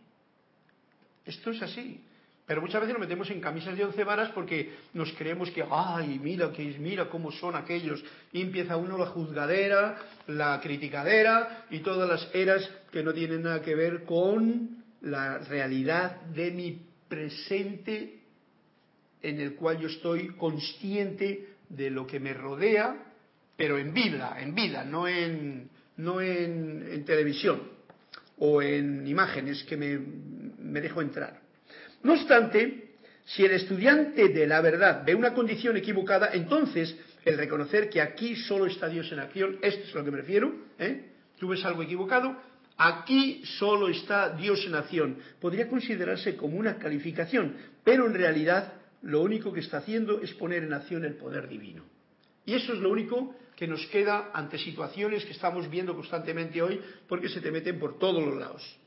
[1.24, 2.00] Esto es así.
[2.44, 6.18] Pero muchas veces nos metemos en camisas de once varas porque nos creemos que, ay,
[6.18, 8.04] mira, que, mira cómo son aquellos.
[8.32, 13.62] Y empieza uno la juzgadera, la criticadera y todas las eras que no tienen nada
[13.62, 18.21] que ver con la realidad de mi presente
[19.22, 22.96] en el cual yo estoy consciente de lo que me rodea,
[23.56, 27.62] pero en vida, en vida, no en, no en, televisión
[28.38, 29.98] o en imágenes que me,
[30.58, 31.40] me dejo entrar.
[32.02, 32.92] No obstante,
[33.24, 38.34] si el estudiante de la verdad ve una condición equivocada, entonces el reconocer que aquí
[38.34, 41.12] solo está Dios en acción, esto es a lo que me refiero, ¿eh?
[41.38, 42.36] tú ves algo equivocado,
[42.76, 47.54] aquí solo está Dios en acción, podría considerarse como una calificación,
[47.84, 51.84] pero en realidad lo único que está haciendo es poner en acción el poder divino.
[52.44, 56.80] Y eso es lo único que nos queda ante situaciones que estamos viendo constantemente hoy
[57.08, 58.78] porque se te meten por todos los lados.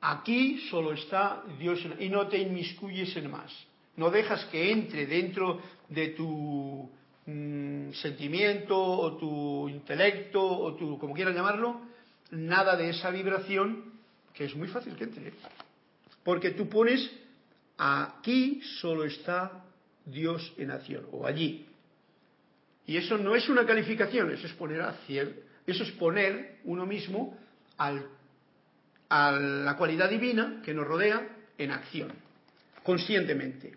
[0.00, 3.52] Aquí solo está Dios y no te inmiscuyes en más.
[3.96, 6.88] No dejas que entre dentro de tu
[7.26, 11.80] mm, sentimiento o tu intelecto o tu, como quieras llamarlo,
[12.30, 13.92] nada de esa vibración
[14.34, 15.32] que es muy fácil que entre.
[16.22, 17.10] Porque tú pones
[17.78, 19.64] aquí solo está
[20.04, 21.66] Dios en acción o allí.
[22.86, 24.96] Y eso no es una calificación, eso es poner a
[25.66, 27.38] eso es poner uno mismo
[27.76, 32.10] a la cualidad divina que nos rodea en acción,
[32.82, 33.74] conscientemente.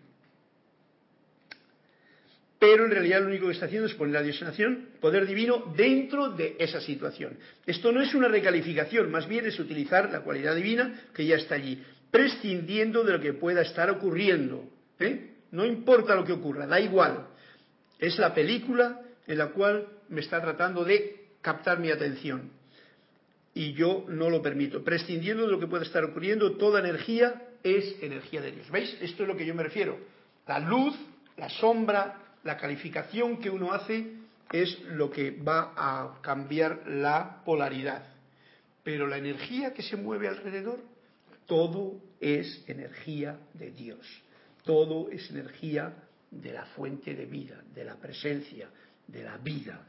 [2.57, 5.25] Pero en realidad lo único que está haciendo es poner a Dios en acción, poder
[5.25, 7.37] divino, dentro de esa situación.
[7.65, 11.55] Esto no es una recalificación, más bien es utilizar la cualidad divina que ya está
[11.55, 14.65] allí, prescindiendo de lo que pueda estar ocurriendo.
[14.99, 15.31] ¿eh?
[15.51, 17.27] No importa lo que ocurra, da igual.
[17.97, 22.51] Es la película en la cual me está tratando de captar mi atención
[23.53, 24.83] y yo no lo permito.
[24.83, 28.69] Prescindiendo de lo que pueda estar ocurriendo, toda energía es energía de Dios.
[28.71, 28.97] ¿Veis?
[29.01, 29.97] Esto es lo que yo me refiero.
[30.47, 30.95] La luz,
[31.37, 34.13] la sombra, la calificación que uno hace
[34.51, 38.03] es lo que va a cambiar la polaridad.
[38.83, 40.79] Pero la energía que se mueve alrededor,
[41.51, 44.07] todo es energía de Dios.
[44.63, 45.93] Todo es energía
[46.31, 48.69] de la fuente de vida, de la presencia,
[49.05, 49.85] de la vida.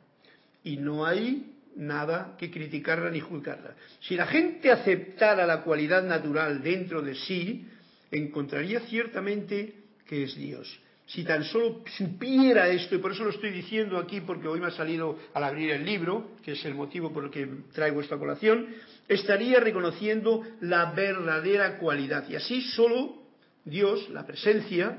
[0.64, 3.76] Y no hay nada que criticarla ni juzgarla.
[4.00, 7.64] Si la gente aceptara la cualidad natural dentro de sí,
[8.10, 9.72] encontraría ciertamente
[10.04, 10.80] que es Dios.
[11.06, 14.66] Si tan solo supiera esto, y por eso lo estoy diciendo aquí, porque hoy me
[14.66, 18.18] ha salido al abrir el libro, que es el motivo por el que traigo esta
[18.18, 18.66] colación,
[19.08, 22.28] estaría reconociendo la verdadera cualidad.
[22.28, 23.22] Y así solo
[23.64, 24.96] Dios, la presencia,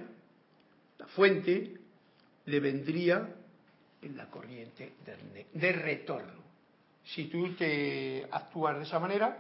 [0.98, 1.74] la fuente,
[2.46, 3.30] le vendría
[4.02, 4.94] en la corriente
[5.54, 6.44] de retorno
[7.06, 9.38] si tú te actúas de esa manera,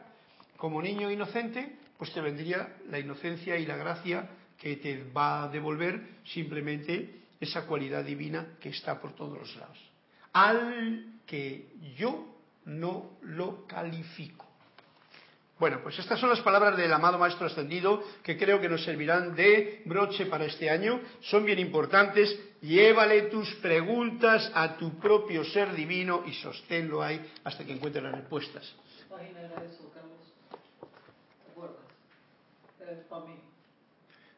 [0.57, 5.49] como niño inocente, pues te vendría la inocencia y la gracia que te va a
[5.49, 9.77] devolver simplemente esa cualidad divina que está por todos los lados.
[10.33, 14.42] Al que yo no lo califico.
[15.63, 19.33] Bueno, pues estas son las palabras del amado Maestro Ascendido que creo que nos servirán
[19.33, 20.99] de broche para este año.
[21.21, 22.37] Son bien importantes.
[22.61, 28.13] Llévale tus preguntas a tu propio ser divino y sosténlo ahí hasta que encuentres las
[28.13, 28.75] respuestas.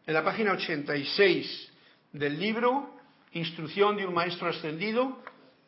[0.06, 1.72] En la página 86
[2.14, 3.00] del libro,
[3.32, 5.24] Instrucción de un Maestro Ascendido,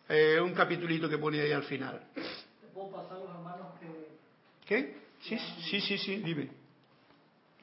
[0.08, 2.00] eh, un capitulito que pone ahí al final.
[4.68, 5.07] ¿Qué?
[5.28, 5.38] Sí,
[5.70, 6.48] sí, sí, sí, dime.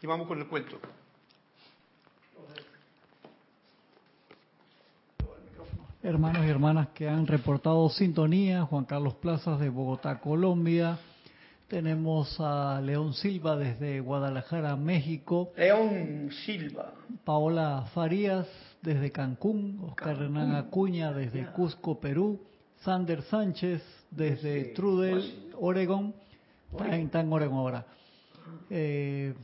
[0.02, 0.78] Y vamos con el cuento.
[6.02, 10.98] Hermanos y hermanas que han reportado sintonía, Juan Carlos Plazas de Bogotá, Colombia.
[11.66, 15.52] Tenemos a León Silva desde Guadalajara, México.
[15.56, 16.92] León Silva.
[17.24, 18.46] Paola Farías
[18.82, 19.80] desde Cancún.
[19.88, 22.38] Oscar Hernán Acuña desde Cusco, Perú.
[22.82, 26.14] Sander Sánchez desde Trudel, Oregon.
[26.82, 27.86] Está en, Oregon ahora.
[28.68, 29.34] Eh,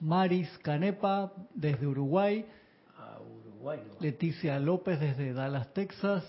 [0.00, 2.44] Maris Canepa desde Uruguay.
[4.00, 6.24] Leticia López desde Dallas, Texas.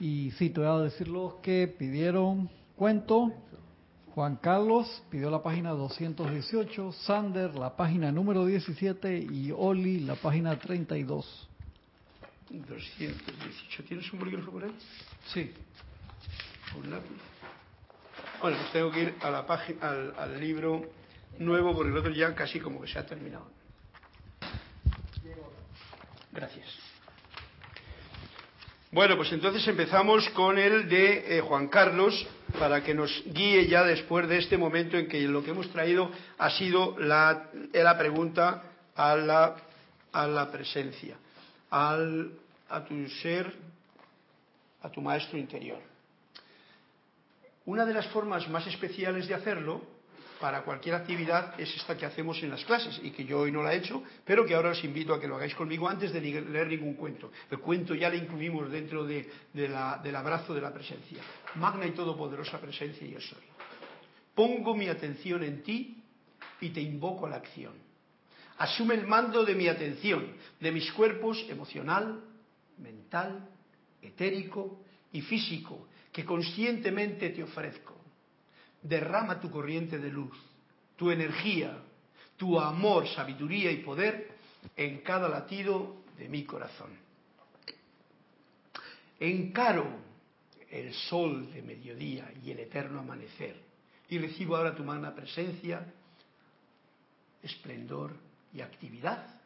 [0.00, 3.32] Y sí, te voy a decir los que pidieron cuento.
[4.14, 10.58] Juan Carlos pidió la página 218, Sander la página número 17 y Oli la página
[10.58, 11.48] 32.
[12.50, 13.84] 218.
[13.84, 14.74] ¿Tienes un bolígrafo por ahí?
[15.32, 15.52] Sí.
[16.78, 17.31] Un lápiz.
[18.42, 20.82] Bueno, pues tengo que ir a la página, al, libro
[21.38, 23.46] nuevo porque el otro ya casi como que se ha terminado.
[26.32, 26.66] Gracias.
[28.90, 32.26] Bueno, pues entonces empezamos con el de eh, Juan Carlos
[32.58, 36.10] para que nos guíe ya después de este momento en que lo que hemos traído
[36.36, 38.64] ha sido la, la pregunta
[38.96, 39.54] a la,
[40.12, 41.16] a la presencia,
[41.70, 42.32] al,
[42.68, 43.54] a tu ser,
[44.82, 45.91] a tu maestro interior.
[47.64, 49.82] Una de las formas más especiales de hacerlo
[50.40, 53.62] para cualquier actividad es esta que hacemos en las clases y que yo hoy no
[53.62, 56.20] la he hecho, pero que ahora os invito a que lo hagáis conmigo antes de
[56.20, 57.30] leer ningún cuento.
[57.48, 61.22] El cuento ya lo incluimos dentro del abrazo de la presencia.
[61.54, 63.38] Magna y todopoderosa presencia yo soy.
[64.34, 66.02] Pongo mi atención en ti
[66.60, 67.74] y te invoco a la acción.
[68.58, 70.26] Asume el mando de mi atención,
[70.58, 72.20] de mis cuerpos emocional,
[72.78, 73.48] mental,
[74.00, 74.80] etérico
[75.12, 77.92] y físico, que conscientemente te ofrezco
[78.82, 80.36] derrama tu corriente de luz,
[80.96, 81.78] tu energía,
[82.36, 84.32] tu amor, sabiduría y poder
[84.76, 86.90] en cada latido de mi corazón.
[89.20, 89.86] Encaro
[90.70, 93.56] el sol de mediodía y el eterno amanecer
[94.08, 95.86] y recibo ahora tu magna presencia,
[97.42, 98.12] esplendor
[98.52, 99.40] y actividad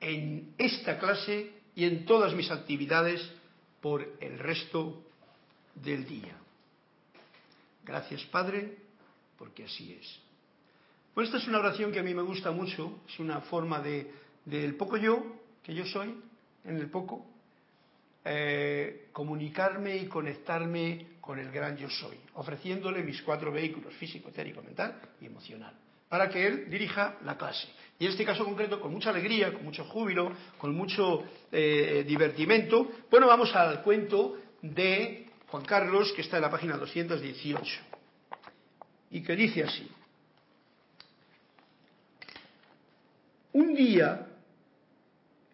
[0.00, 3.20] en esta clase y en todas mis actividades
[3.80, 5.05] por el resto
[5.76, 6.36] del día.
[7.84, 8.76] Gracias, Padre,
[9.38, 10.20] porque así es.
[11.14, 14.10] Pues esta es una oración que a mí me gusta mucho, es una forma de
[14.46, 15.22] del poco yo,
[15.62, 16.14] que yo soy,
[16.64, 17.26] en el poco,
[18.24, 24.62] eh, comunicarme y conectarme con el gran yo soy, ofreciéndole mis cuatro vehículos, físico, etérico,
[24.62, 25.74] mental y emocional,
[26.08, 27.68] para que él dirija la clase.
[27.98, 32.92] Y en este caso concreto, con mucha alegría, con mucho júbilo, con mucho eh, divertimento,
[33.10, 37.80] bueno, vamos al cuento de Juan Carlos, que está en la página 218,
[39.10, 39.88] y que dice así.
[43.52, 44.26] Un día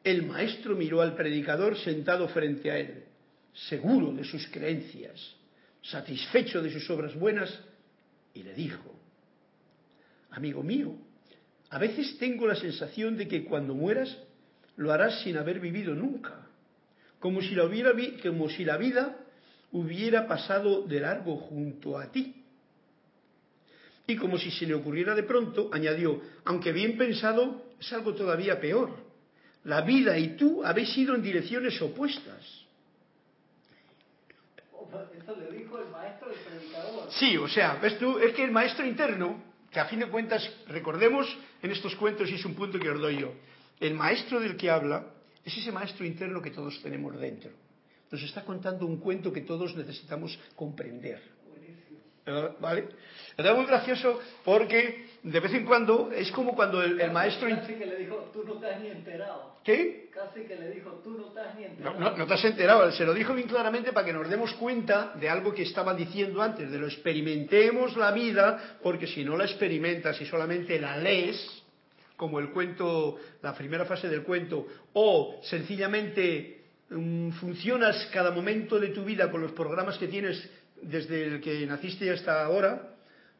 [0.03, 3.05] el maestro miró al predicador sentado frente a él,
[3.53, 5.37] seguro de sus creencias,
[5.83, 7.61] satisfecho de sus obras buenas,
[8.35, 8.99] y le dijo,
[10.31, 10.97] amigo mío,
[11.71, 14.17] a veces tengo la sensación de que cuando mueras
[14.77, 16.47] lo harás sin haber vivido nunca,
[17.21, 19.22] como si la, hubiera como si la vida
[19.73, 22.37] hubiera pasado de largo junto a ti.
[24.07, 28.61] Y como si se le ocurriera de pronto, añadió, aunque bien pensado, es algo todavía
[28.61, 28.91] peor.
[29.65, 32.63] La vida y tú habéis ido en direcciones opuestas.
[35.39, 37.09] Le dijo el maestro predicador.
[37.13, 40.47] Sí, o sea, ves tú, es que el maestro interno, que a fin de cuentas,
[40.69, 41.27] recordemos
[41.63, 43.33] en estos cuentos, y es un punto que os doy yo,
[43.81, 45.07] el maestro del que habla
[45.45, 47.62] es ese maestro interno que todos tenemos dentro
[48.13, 51.21] nos está contando un cuento que todos necesitamos comprender.
[52.61, 52.89] ¿Vale?
[53.37, 57.49] Es muy gracioso porque de vez en cuando es como cuando el, el maestro...
[57.49, 59.57] Casi que le dijo, tú no te has ni enterado.
[59.65, 60.11] ¿Qué?
[60.13, 61.99] Casi que le dijo, tú no te has ni enterado.
[61.99, 64.53] No, no, no te has enterado, se lo dijo bien claramente para que nos demos
[64.55, 69.37] cuenta de algo que estaba diciendo antes, de lo experimentemos la vida, porque si no
[69.37, 71.65] la experimentas y solamente la lees,
[72.17, 76.62] como el cuento, la primera fase del cuento, o sencillamente
[77.41, 80.49] funcionas cada momento de tu vida con los programas que tienes
[80.81, 82.93] desde el que naciste hasta ahora,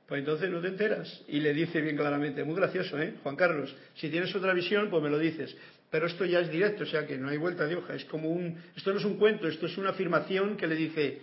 [0.07, 1.23] pues entonces no te enteras.
[1.29, 3.15] Y le dice bien claramente, muy gracioso, ¿eh?
[3.23, 5.55] Juan Carlos, si tienes otra visión, pues me lo dices.
[5.91, 7.95] Pero esto ya es directo, o sea que no hay vuelta de hoja.
[7.95, 11.21] Es como un, esto no es un cuento, esto es una afirmación que le dice,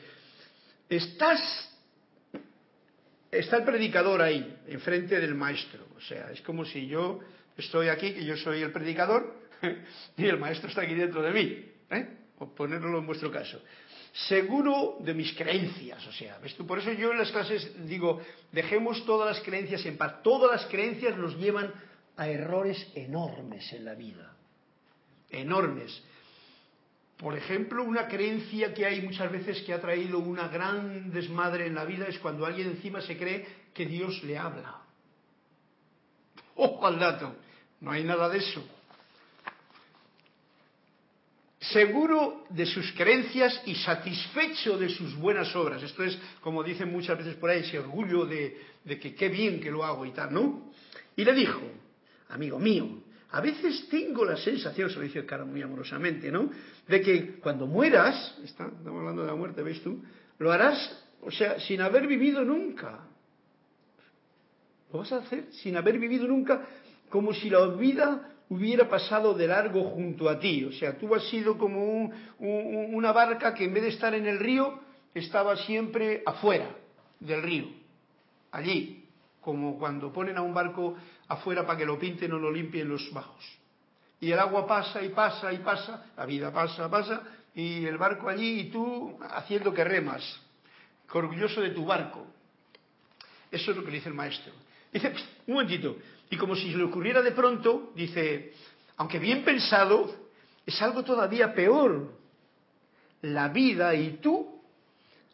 [0.90, 1.72] estás,
[3.32, 5.88] está el predicador ahí, enfrente del maestro.
[5.98, 7.20] O sea, es como si yo
[7.58, 9.36] estoy aquí, que yo soy el predicador,
[10.18, 11.66] y el maestro está aquí dentro de mí.
[11.92, 12.19] ¿eh?
[12.48, 13.62] Ponerlo en vuestro caso.
[14.28, 16.66] Seguro de mis creencias, o sea, ¿ves tú?
[16.66, 18.22] Por eso yo en las clases digo,
[18.52, 20.24] dejemos todas las creencias en paz.
[20.24, 21.72] Todas las creencias nos llevan
[22.18, 24.34] a errores enormes en la vida.
[25.30, 26.02] Enormes.
[27.18, 31.76] Por ejemplo, una creencia que hay muchas veces que ha traído una gran desmadre en
[31.76, 34.82] la vida es cuando alguien encima se cree que Dios le habla.
[36.56, 37.36] Ojo al dato,
[37.82, 38.79] no hay nada de eso
[41.72, 45.82] seguro de sus creencias y satisfecho de sus buenas obras.
[45.84, 49.72] Esto es, como dicen muchas veces por ahí, ese orgullo de, que qué bien que
[49.72, 50.72] lo hago y tal, ¿no?
[51.16, 51.62] Y le dijo,
[52.30, 56.50] amigo mío, a veces tengo la sensación, se lo dice el cara muy amorosamente, ¿no?
[56.88, 60.04] De que cuando mueras, estamos hablando de la muerte, ¿ves tú?
[60.40, 63.06] Lo harás, o sea, sin haber vivido nunca.
[64.92, 66.68] Lo vas a hacer sin haber vivido nunca,
[67.10, 70.66] como si la vida hubiera pasado de largo junto a ti.
[70.66, 74.14] O sea, tú has sido como un- un- una barca que en vez de estar
[74.14, 74.80] en el río,
[75.14, 76.70] estaba siempre afuera
[77.20, 77.66] del río,
[78.52, 79.06] allí,
[79.42, 80.96] como cuando ponen a un barco
[81.28, 83.44] afuera para que lo pinten o lo limpien los bajos.
[84.20, 87.24] Y el agua pasa y pasa y pasa, la vida pasa, pasa,
[87.56, 90.24] y el barco allí y tú haciendo que remas,
[91.12, 92.26] orgulloso de tu barco.
[93.52, 94.54] Eso es lo que le dice el maestro.
[94.92, 95.98] Dice, "Pst, un momentito,
[96.30, 98.54] y como si se le ocurriera de pronto, dice,
[98.98, 100.14] aunque bien pensado,
[100.66, 102.14] es algo todavía peor.
[103.22, 104.62] La vida y tú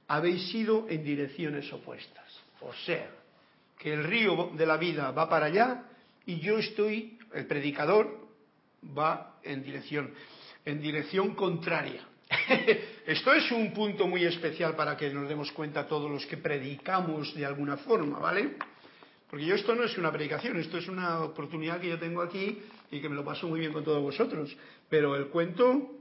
[0.07, 2.25] habéis ido en direcciones opuestas.
[2.61, 3.09] O sea,
[3.77, 5.83] que el río de la vida va para allá
[6.25, 8.27] y yo estoy, el predicador,
[8.97, 10.13] va en dirección,
[10.63, 12.01] en dirección contraria.
[13.05, 17.35] Esto es un punto muy especial para que nos demos cuenta todos los que predicamos
[17.35, 18.55] de alguna forma, ¿vale?
[19.35, 22.57] Porque yo esto no es una predicación, esto es una oportunidad que yo tengo aquí
[22.89, 24.55] y que me lo paso muy bien con todos vosotros.
[24.89, 25.91] Pero el cuento,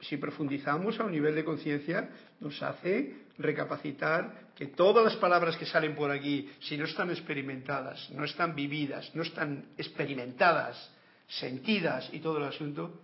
[0.00, 2.08] si profundizamos a un nivel de conciencia,
[2.40, 8.08] nos hace recapacitar que todas las palabras que salen por aquí, si no están experimentadas,
[8.12, 10.90] no están vividas, no están experimentadas,
[11.28, 13.02] sentidas y todo el asunto,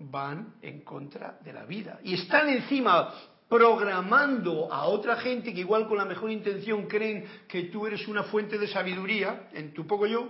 [0.00, 1.98] van en contra de la vida.
[2.04, 3.14] Y están encima
[3.48, 8.24] programando a otra gente que igual con la mejor intención creen que tú eres una
[8.24, 10.28] fuente de sabiduría en tu poco yo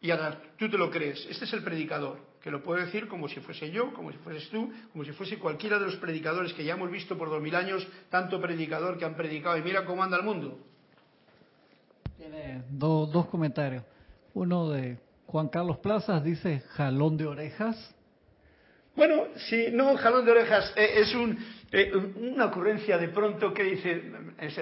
[0.00, 1.24] y ahora tú te lo crees.
[1.30, 4.48] Este es el predicador, que lo puedo decir como si fuese yo, como si fueses
[4.50, 7.54] tú, como si fuese cualquiera de los predicadores que ya hemos visto por dos mil
[7.54, 10.58] años, tanto predicador que han predicado y mira cómo anda el mundo.
[12.18, 13.84] Tiene do- dos comentarios.
[14.34, 17.94] Uno de Juan Carlos Plazas dice jalón de orejas.
[18.96, 21.36] Bueno, sí, no, jalón de orejas, eh, es un,
[21.76, 24.12] eh, una ocurrencia de pronto que dice,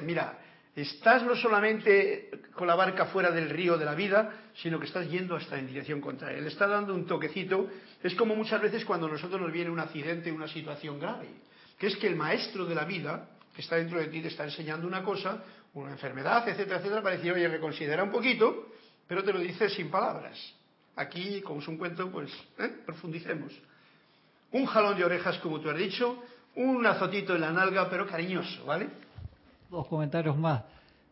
[0.02, 0.38] mira,
[0.74, 5.10] estás no solamente con la barca fuera del río de la vida, sino que estás
[5.10, 6.40] yendo hasta en dirección contraria.
[6.40, 7.68] Le está dando un toquecito,
[8.02, 11.28] es como muchas veces cuando a nosotros nos viene un accidente, una situación grave,
[11.78, 14.44] que es que el maestro de la vida, que está dentro de ti, te está
[14.44, 15.44] enseñando una cosa,
[15.74, 18.68] una enfermedad, etcétera, etcétera, para decir, oye, reconsidera un poquito,
[19.06, 20.38] pero te lo dice sin palabras.
[20.96, 22.70] Aquí, como es un cuento, pues ¿eh?
[22.86, 23.52] profundicemos
[24.52, 26.22] un jalón de orejas, como tú has dicho,
[26.56, 28.88] un azotito en la nalga, pero cariñoso, ¿vale?
[29.70, 30.62] Dos comentarios más.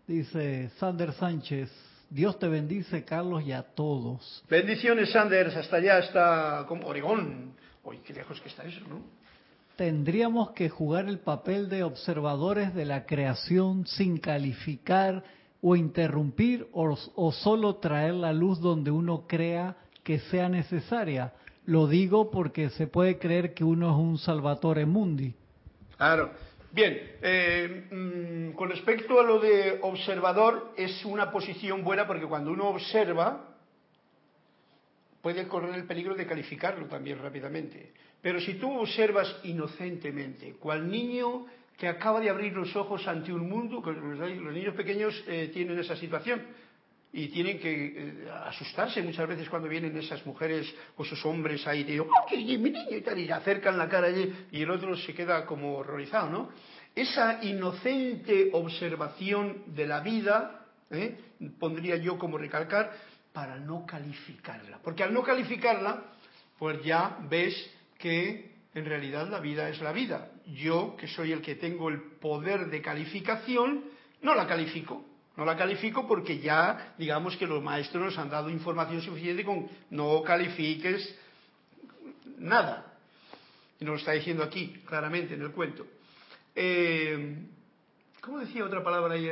[0.07, 1.71] Dice Sander Sánchez,
[2.11, 4.45] Dios te bendice, Carlos, y a todos.
[4.51, 7.55] Bendiciones, Sanders, hasta allá, hasta como Oregón.
[7.85, 9.01] Uy, qué lejos que está eso, ¿no?
[9.77, 15.23] Tendríamos que jugar el papel de observadores de la creación sin calificar
[15.63, 21.33] o interrumpir o, o solo traer la luz donde uno crea que sea necesaria.
[21.71, 25.33] Lo digo porque se puede creer que uno es un Salvatore Mundi.
[25.97, 26.33] Claro.
[26.73, 32.51] Bien, eh, mm, con respecto a lo de observador, es una posición buena porque cuando
[32.51, 33.55] uno observa,
[35.23, 37.93] puede correr el peligro de calificarlo también rápidamente.
[38.21, 41.47] Pero si tú observas inocentemente, cual niño
[41.79, 45.79] que acaba de abrir los ojos ante un mundo, que los, niños pequeños eh, tienen
[45.79, 46.43] esa situación
[47.13, 51.85] y tienen que eh, asustarse muchas veces cuando vienen esas mujeres o esos hombres ahí
[51.89, 52.97] y ¡oh, qué mi niño!
[52.97, 56.31] y tal, y le acercan la cara allí y el otro se queda como horrorizado,
[56.31, 56.51] ¿no?
[56.95, 61.19] Esa inocente observación de la vida, ¿eh?
[61.59, 62.93] pondría yo como recalcar,
[63.33, 64.79] para no calificarla.
[64.83, 66.05] Porque al no calificarla,
[66.59, 67.55] pues ya ves
[67.99, 70.31] que en realidad la vida es la vida.
[70.47, 73.85] Yo, que soy el que tengo el poder de calificación,
[74.23, 75.05] no la califico.
[75.41, 79.67] No la califico porque ya, digamos que los maestros nos han dado información suficiente con
[79.89, 81.17] no califiques
[82.37, 82.93] nada.
[83.81, 85.87] Y nos lo está diciendo aquí, claramente, en el cuento.
[86.55, 87.39] Eh,
[88.21, 89.31] ¿Cómo decía otra palabra ahí,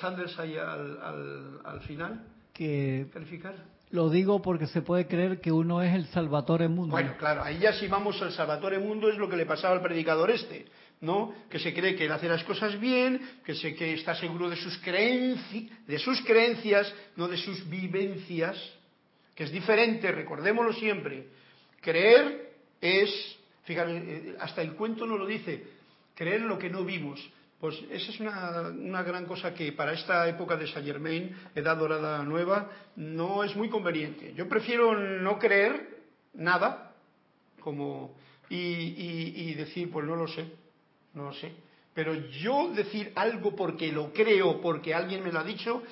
[0.00, 2.24] Sanders ahí al, al, al final?
[2.54, 3.54] Que ¿Calificar?
[3.90, 6.92] lo digo porque se puede creer que uno es el Salvatore Mundi.
[6.92, 9.82] Bueno, claro, ahí ya si vamos al Salvatore Mundo es lo que le pasaba al
[9.82, 10.64] predicador este,
[11.00, 11.34] ¿no?
[11.48, 14.56] Que se cree que él hace las cosas bien, que se que está seguro de
[14.56, 18.56] sus creencias, de sus creencias, no de sus vivencias,
[19.34, 21.28] que es diferente, recordémoslo siempre.
[21.80, 25.64] Creer es, fíjate, hasta el cuento no lo dice,
[26.14, 27.20] creer lo que no vimos.
[27.58, 31.76] Pues esa es una, una, gran cosa que para esta época de Saint Germain, edad
[31.76, 34.32] dorada nueva, no es muy conveniente.
[34.34, 35.98] Yo prefiero no creer
[36.32, 36.94] nada
[37.60, 38.16] como
[38.48, 40.46] y, y, y decir, pues no lo sé,
[41.14, 41.52] no sé.
[41.94, 45.82] Pero yo decir algo porque lo creo, porque alguien me lo ha dicho,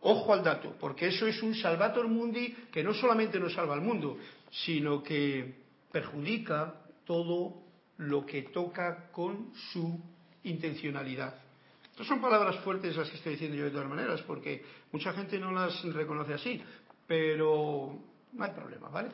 [0.00, 3.80] ojo al dato, porque eso es un salvator mundi que no solamente nos salva al
[3.80, 4.18] mundo,
[4.50, 5.54] sino que
[5.90, 7.54] perjudica todo
[7.98, 10.00] lo que toca con su
[10.42, 11.34] intencionalidad.
[11.90, 15.38] Estas son palabras fuertes las que estoy diciendo yo de todas maneras, porque mucha gente
[15.38, 16.60] no las reconoce así,
[17.06, 17.96] pero
[18.32, 19.10] no hay problema, ¿vale?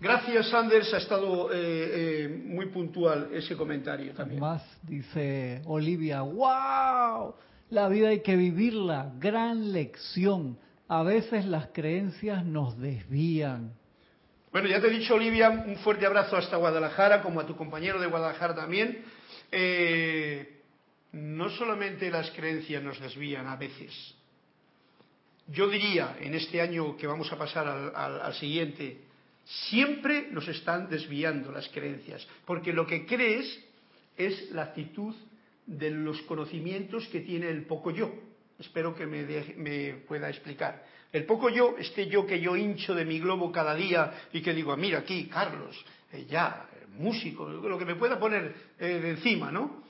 [0.00, 4.40] Gracias, Sanders, ha estado eh, eh, muy puntual ese comentario también.
[4.40, 7.34] Más dice Olivia, wow,
[7.70, 10.58] la vida hay que vivirla, gran lección.
[10.88, 13.72] A veces las creencias nos desvían.
[14.52, 17.98] Bueno, ya te he dicho, Olivia, un fuerte abrazo hasta Guadalajara, como a tu compañero
[18.00, 19.02] de Guadalajara también.
[19.50, 20.60] Eh,
[21.12, 24.14] no solamente las creencias nos desvían a veces.
[25.48, 29.05] Yo diría, en este año que vamos a pasar al, al siguiente,
[29.46, 33.64] siempre nos están desviando las creencias, porque lo que crees
[34.16, 35.14] es la actitud
[35.66, 38.12] de los conocimientos que tiene el poco yo.
[38.58, 40.84] Espero que me, pueda explicar.
[41.12, 44.52] El poco yo, este yo que yo hincho de mi globo cada día y que
[44.52, 45.76] digo, mira aquí, Carlos,
[46.12, 46.68] eh, ya,
[46.98, 49.84] músico, lo que me pueda poner eh, de encima, ¿no?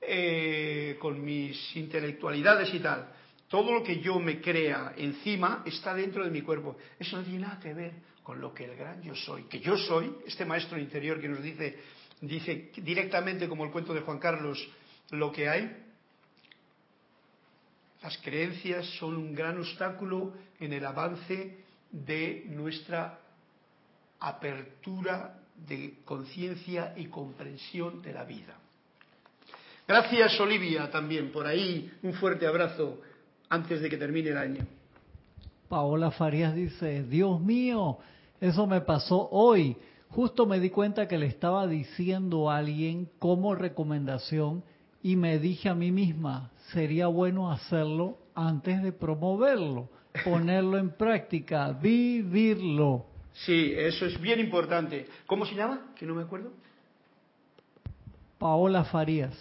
[0.00, 3.08] Eh, con mis intelectualidades y tal.
[3.48, 6.76] Todo lo que yo me crea encima está dentro de mi cuerpo.
[6.98, 7.92] Eso no tiene nada que ver
[8.22, 9.44] con lo que el gran yo soy.
[9.44, 11.78] Que yo soy, este maestro interior que nos dice,
[12.20, 14.68] dice directamente como el cuento de Juan Carlos,
[15.10, 15.76] lo que hay,
[18.02, 21.58] las creencias son un gran obstáculo en el avance
[21.90, 23.18] de nuestra
[24.18, 28.56] apertura de conciencia y comprensión de la vida.
[29.86, 33.00] Gracias Olivia también por ahí, un fuerte abrazo
[33.48, 34.66] antes de que termine el año.
[35.72, 37.96] Paola Farías dice, Dios mío,
[38.42, 39.74] eso me pasó hoy.
[40.10, 44.64] Justo me di cuenta que le estaba diciendo a alguien como recomendación
[45.02, 49.88] y me dije a mí misma, sería bueno hacerlo antes de promoverlo,
[50.26, 53.06] ponerlo en práctica, vivirlo.
[53.32, 55.08] Sí, eso es bien importante.
[55.26, 55.94] ¿Cómo se llama?
[55.96, 56.50] Que no me acuerdo.
[58.38, 59.34] Paola Farías.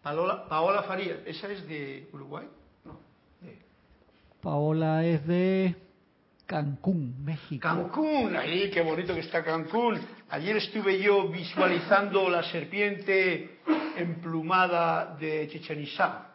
[0.00, 2.46] Paola, Paola Farías, ¿esa es de Uruguay?
[4.42, 5.76] Paola es de
[6.46, 7.62] Cancún, México.
[7.62, 10.00] Cancún, ahí qué bonito que está Cancún.
[10.30, 13.60] Ayer estuve yo visualizando la serpiente
[13.96, 16.26] emplumada de Chichen Itza,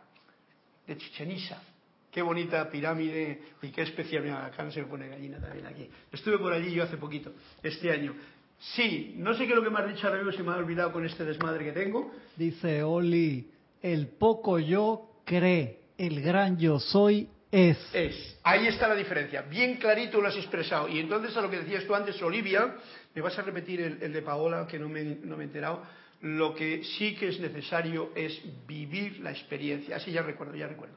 [0.87, 1.61] de Chichen Itza.
[2.09, 4.23] Qué bonita pirámide y qué especial.
[4.23, 5.89] Mira, acá no se me pone gallina también aquí.
[6.09, 8.15] Estuve por allí yo hace poquito, este año.
[8.57, 10.55] Sí, no sé qué es lo que me has dicho ahora mismo, se me ha
[10.55, 12.09] olvidado con este desmadre que tengo.
[12.37, 13.51] Dice Oli,
[13.81, 17.77] el poco yo cree, el gran yo soy es.
[17.93, 18.39] Es.
[18.43, 19.41] Ahí está la diferencia.
[19.43, 20.87] Bien clarito lo has expresado.
[20.87, 22.75] Y entonces a lo que decías tú antes, Olivia,
[23.13, 25.83] me vas a repetir el, de Paola, que no me, no me, he enterado.
[26.21, 29.97] Lo que sí que es necesario es vivir la experiencia.
[29.97, 30.95] Así ya recuerdo, ya recuerdo.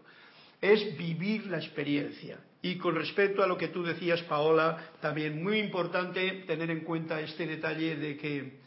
[0.60, 2.38] Es vivir la experiencia.
[2.62, 7.20] Y con respecto a lo que tú decías, Paola, también muy importante tener en cuenta
[7.20, 8.59] este detalle de que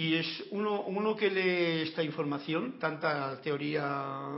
[0.00, 4.30] y es uno, uno que lee esta información, tanta teoría,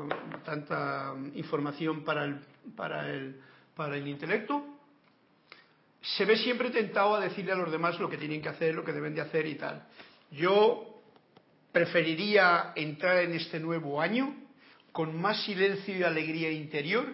[0.45, 2.41] tanta información para el,
[2.75, 3.41] para el,
[3.77, 4.61] para el intelecto,
[6.01, 8.85] se ve siempre tentado a decirle a los demás lo que tienen que hacer, lo
[8.85, 9.87] que deben de hacer y tal.
[10.33, 11.01] Yo
[11.71, 14.35] preferiría entrar en este nuevo año
[14.91, 17.07] con más silencio y alegría interior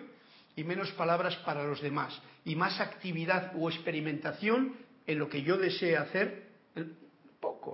[0.57, 4.75] y menos palabras para los demás y más actividad o experimentación
[5.07, 6.49] en lo que yo desee hacer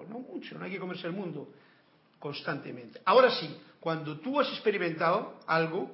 [0.08, 1.48] no mucho, no hay que comerse el mundo
[2.18, 3.00] constantemente.
[3.04, 5.90] Ahora sí, cuando tú has experimentado algo,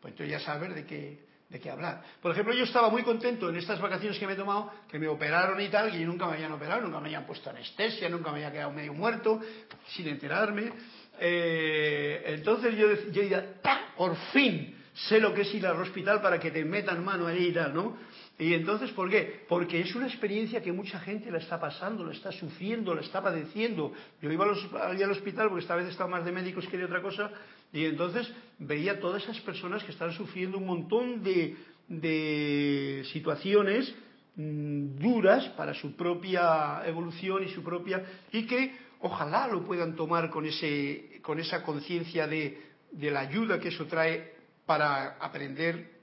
[0.00, 1.18] pues entonces ya sabes de qué,
[1.48, 2.02] de qué hablar.
[2.22, 5.08] Por ejemplo, yo estaba muy contento en estas vacaciones que me he tomado, que me
[5.08, 8.38] operaron y tal, y nunca me habían operado, nunca me habían puesto anestesia, nunca me
[8.38, 9.40] había quedado medio muerto,
[9.88, 10.72] sin enterarme.
[11.18, 13.54] Eh, entonces yo, yo diría,
[13.96, 17.48] por fin sé lo que es ir al hospital para que te metan mano ahí
[17.48, 17.96] y tal, ¿no?
[18.36, 19.44] Y entonces, ¿por qué?
[19.48, 23.22] Porque es una experiencia que mucha gente la está pasando, la está sufriendo, la está
[23.22, 23.92] padeciendo.
[24.20, 27.30] Yo iba al hospital porque esta vez estaba más de médicos que de otra cosa,
[27.72, 31.56] y entonces veía todas esas personas que están sufriendo un montón de,
[31.88, 33.94] de situaciones
[34.36, 40.30] mm, duras para su propia evolución y su propia y que ojalá lo puedan tomar
[40.30, 42.60] con ese con esa conciencia de,
[42.92, 44.34] de la ayuda que eso trae
[44.66, 45.93] para aprender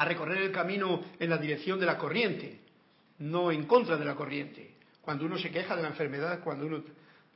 [0.00, 2.58] a recorrer el camino en la dirección de la corriente,
[3.18, 4.76] no en contra de la corriente.
[5.02, 6.82] Cuando uno se queja de la enfermedad, cuando uno,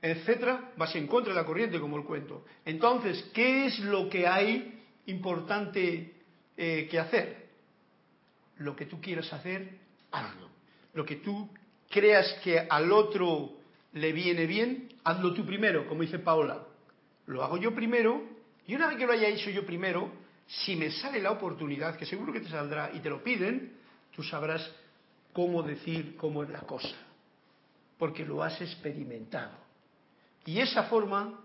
[0.00, 2.46] etcétera, vas en contra de la corriente, como el cuento.
[2.64, 6.14] Entonces, ¿qué es lo que hay importante
[6.56, 7.48] eh, que hacer?
[8.56, 9.68] Lo que tú quieras hacer,
[10.10, 10.48] hazlo.
[10.94, 11.50] Lo que tú
[11.90, 13.58] creas que al otro
[13.92, 16.64] le viene bien, hazlo tú primero, como dice Paola.
[17.26, 18.22] Lo hago yo primero,
[18.66, 22.06] y una vez que lo haya hecho yo primero, si me sale la oportunidad, que
[22.06, 23.72] seguro que te saldrá y te lo piden,
[24.14, 24.70] tú sabrás
[25.32, 26.94] cómo decir cómo es la cosa,
[27.98, 29.56] porque lo has experimentado.
[30.46, 31.40] Y esa forma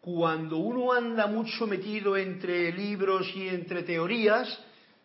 [0.00, 4.58] cuando uno anda mucho metido entre libros y entre teorías,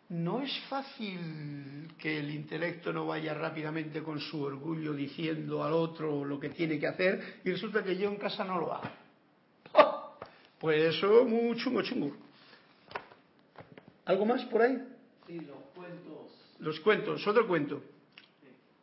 [0.09, 6.23] no es fácil que el intelecto no vaya rápidamente con su orgullo diciendo al otro
[6.23, 8.89] lo que tiene que hacer y resulta que yo en casa no lo hago.
[9.73, 9.99] ¡Oh!
[10.59, 12.15] Pues eso muy chungo, chungo.
[14.05, 14.81] ¿Algo más por ahí?
[15.27, 16.55] Sí, los cuentos.
[16.59, 17.83] Los cuentos, otro cuento.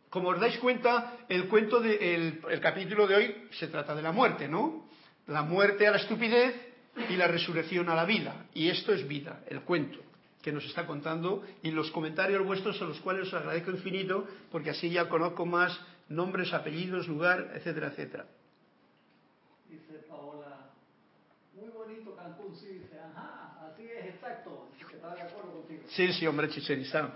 [0.09, 4.03] Como os dais cuenta, el cuento de, el, el capítulo de hoy se trata de
[4.03, 4.89] la muerte, ¿no?
[5.27, 6.55] La muerte a la estupidez
[7.09, 8.47] y la resurrección a la vida.
[8.53, 10.01] Y esto es vida, el cuento
[10.43, 14.71] que nos está contando y los comentarios vuestros a los cuales os agradezco infinito porque
[14.71, 18.27] así ya conozco más nombres, apellidos, lugar, etcétera, etcétera.
[19.69, 20.71] Dice Paola,
[21.55, 25.80] muy bonito Cancún, sí, dice, ajá, así es, exacto, dice que está de acuerdo contigo.
[25.91, 27.13] Sí, sí, hombre, Chichen Itzá.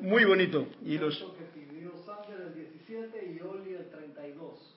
[0.00, 0.66] Muy bonito.
[0.84, 4.74] Y los, el 17 y Oli el 32.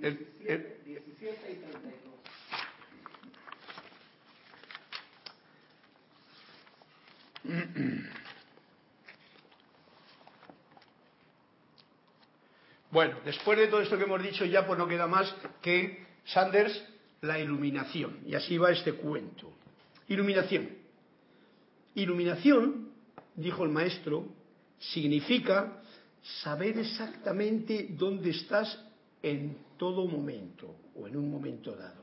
[0.00, 2.14] El- 17, 17 y 32.
[12.90, 16.84] Bueno, después de todo esto que hemos dicho, ya pues no queda más que Sanders,
[17.22, 18.20] la iluminación.
[18.26, 19.52] Y así va este cuento.
[20.08, 20.68] Iluminación.
[21.94, 22.88] Iluminación,
[23.36, 24.26] dijo el maestro,
[24.78, 25.80] significa
[26.42, 28.78] saber exactamente dónde estás
[29.22, 32.02] en todo momento o en un momento dado.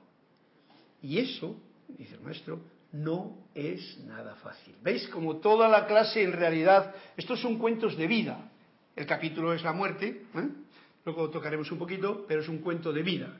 [1.01, 1.55] Y eso,
[1.87, 2.59] dice el maestro,
[2.91, 4.75] no es nada fácil.
[4.81, 5.07] ¿Veis?
[5.07, 8.51] Como toda la clase en realidad, estos son cuentos de vida.
[8.95, 10.49] El capítulo es la muerte, ¿eh?
[11.05, 13.39] luego tocaremos un poquito, pero es un cuento de vida.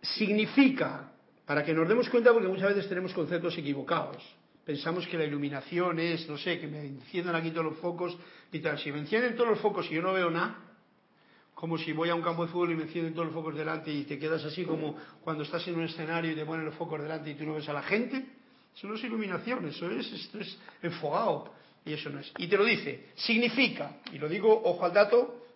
[0.00, 1.12] Significa,
[1.44, 4.22] para que nos demos cuenta, porque muchas veces tenemos conceptos equivocados.
[4.68, 8.14] Pensamos que la iluminación es, no sé, que me enciendan aquí todos los focos
[8.52, 8.78] y tal.
[8.78, 10.58] Si me encienden todos los focos y yo no veo nada,
[11.54, 13.90] como si voy a un campo de fútbol y me encienden todos los focos delante
[13.90, 14.94] y te quedas así como
[15.24, 17.66] cuando estás en un escenario y te ponen los focos delante y tú no ves
[17.66, 18.22] a la gente.
[18.76, 21.50] Eso no es iluminación, eso es, esto es enfogado.
[21.86, 22.30] Y eso no es.
[22.36, 25.46] Y te lo dice, significa, y lo digo, ojo al dato,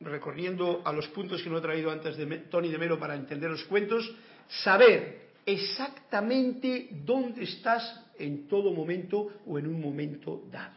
[0.00, 3.50] recorriendo a los puntos que no he traído antes de Tony de Melo para entender
[3.50, 4.10] los cuentos,
[4.48, 10.74] saber exactamente dónde estás en todo momento o en un momento dado.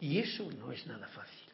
[0.00, 1.48] Y eso no es nada fácil.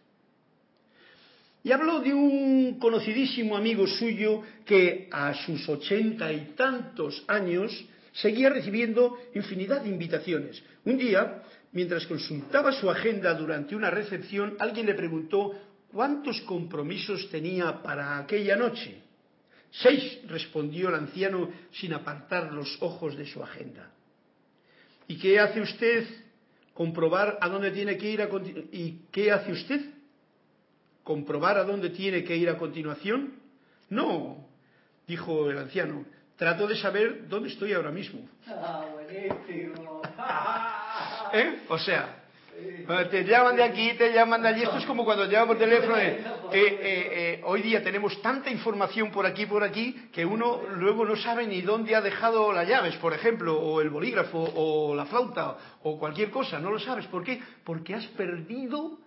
[1.62, 7.72] Y habló de un conocidísimo amigo suyo que a sus ochenta y tantos años
[8.12, 10.62] seguía recibiendo infinidad de invitaciones.
[10.85, 15.53] Un día, mientras consultaba su agenda durante una recepción, alguien le preguntó
[15.91, 19.01] cuántos compromisos tenía para aquella noche.
[19.70, 23.91] Seis, respondió el anciano sin apartar los ojos de su agenda.
[25.07, 26.07] ¿Y qué hace usted?
[26.73, 28.29] Comprobar a dónde tiene que ir a
[28.73, 29.81] ¿Y qué hace usted?
[31.03, 33.35] ¿Comprobar a dónde tiene que ir a continuación?
[33.91, 34.49] No,
[35.07, 36.05] dijo el anciano.
[36.37, 38.29] Trato de saber dónde estoy ahora mismo.
[38.49, 40.03] Ah, buenísimo.
[41.33, 41.61] ¿Eh?
[41.69, 42.24] O sea,
[43.11, 44.63] te llaman de aquí, te llaman de allí.
[44.63, 45.97] Esto es como cuando llaman por teléfono.
[45.97, 46.21] eh,
[46.53, 51.17] eh, eh, hoy día tenemos tanta información por aquí, por aquí, que uno luego no
[51.17, 55.57] sabe ni dónde ha dejado las llaves, por ejemplo, o el bolígrafo, o la flauta,
[55.83, 56.59] o cualquier cosa.
[56.59, 57.07] No lo sabes.
[57.07, 57.41] ¿Por qué?
[57.65, 58.99] Porque has perdido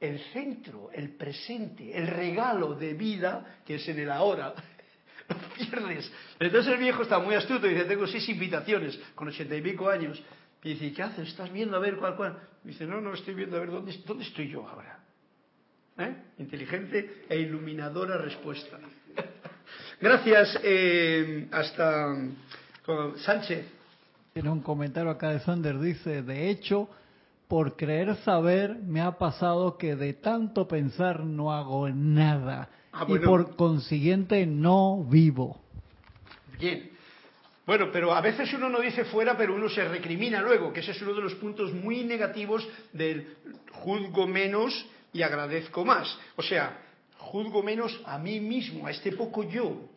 [0.00, 4.54] el centro, el presente, el regalo de vida que es en el ahora.
[5.28, 6.12] Lo pierdes.
[6.38, 9.88] Entonces el viejo está muy astuto y dice, tengo seis invitaciones con ochenta y pico
[9.88, 10.22] años.
[10.64, 11.28] Y dice, ¿qué haces?
[11.28, 12.38] ¿Estás viendo a ver cuál, cuál?
[12.64, 14.98] dice, no, no, estoy viendo a ver dónde, dónde estoy yo ahora.
[15.98, 16.16] ¿Eh?
[16.38, 18.78] Inteligente e iluminadora respuesta.
[20.00, 20.58] Gracias.
[20.64, 22.16] Eh, hasta
[23.16, 23.66] Sánchez.
[24.32, 26.88] Tiene un comentario acá de Sander, dice, de hecho,
[27.46, 32.68] por creer saber me ha pasado que de tanto pensar no hago nada.
[32.90, 35.60] Ah, Y por consiguiente no vivo.
[36.58, 36.93] Bien.
[37.66, 40.90] Bueno, pero a veces uno no dice fuera, pero uno se recrimina luego, que ese
[40.90, 43.36] es uno de los puntos muy negativos del
[43.72, 46.18] juzgo menos y agradezco más.
[46.36, 46.78] O sea,
[47.16, 49.88] juzgo menos a mí mismo, a este poco yo.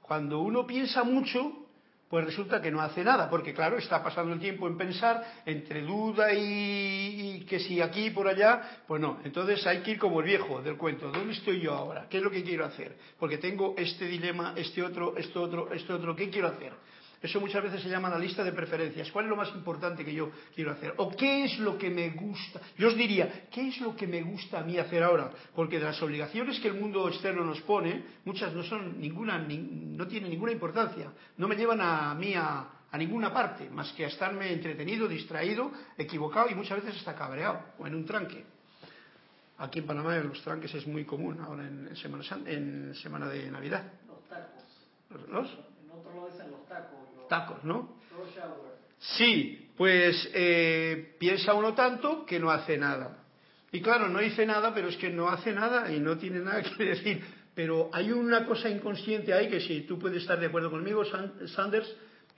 [0.00, 1.62] Cuando uno piensa mucho,
[2.08, 5.82] pues resulta que no hace nada, porque claro, está pasando el tiempo en pensar, entre
[5.82, 9.20] duda y, que si aquí y por allá, pues no.
[9.24, 12.06] Entonces hay que ir como el viejo del cuento, ¿dónde estoy yo ahora?
[12.08, 12.96] ¿Qué es lo que quiero hacer?
[13.18, 16.72] Porque tengo este dilema, este otro, esto otro, esto otro, ¿qué quiero hacer?
[17.22, 19.10] Eso muchas veces se llama la lista de preferencias.
[19.12, 20.94] ¿Cuál es lo más importante que yo quiero hacer?
[20.96, 22.60] ¿O qué es lo que me gusta?
[22.76, 25.30] Yo os diría, ¿qué es lo que me gusta a mí hacer ahora?
[25.54, 29.56] Porque de las obligaciones que el mundo externo nos pone, muchas no son ninguna, ni-
[29.58, 31.12] no tienen ninguna importancia.
[31.36, 35.70] No me llevan a mí a, a ninguna parte, más que a estarme entretenido, distraído,
[35.96, 38.44] equivocado y muchas veces hasta cabreado o en un tranque.
[39.58, 43.48] Aquí en Panamá los tranques es muy común ahora en, en semana, en semana de
[43.48, 43.84] Navidad.
[44.08, 45.28] Los tacos.
[45.30, 45.71] ¿Los?
[47.32, 47.96] Tacos, ¿no?
[48.98, 53.24] Sí, pues eh, piensa uno tanto que no hace nada.
[53.72, 56.62] Y claro, no dice nada, pero es que no hace nada y no tiene nada
[56.62, 57.24] que decir.
[57.54, 61.48] Pero hay una cosa inconsciente ahí que si tú puedes estar de acuerdo conmigo, San-
[61.48, 61.88] Sanders,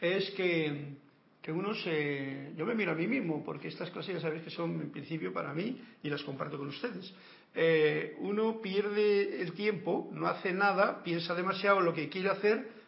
[0.00, 0.94] es que,
[1.42, 2.52] que uno se...
[2.56, 5.32] Yo me miro a mí mismo, porque estas cosas ya sabéis que son en principio
[5.32, 7.12] para mí y las comparto con ustedes.
[7.52, 12.83] Eh, uno pierde el tiempo, no hace nada, piensa demasiado en lo que quiere hacer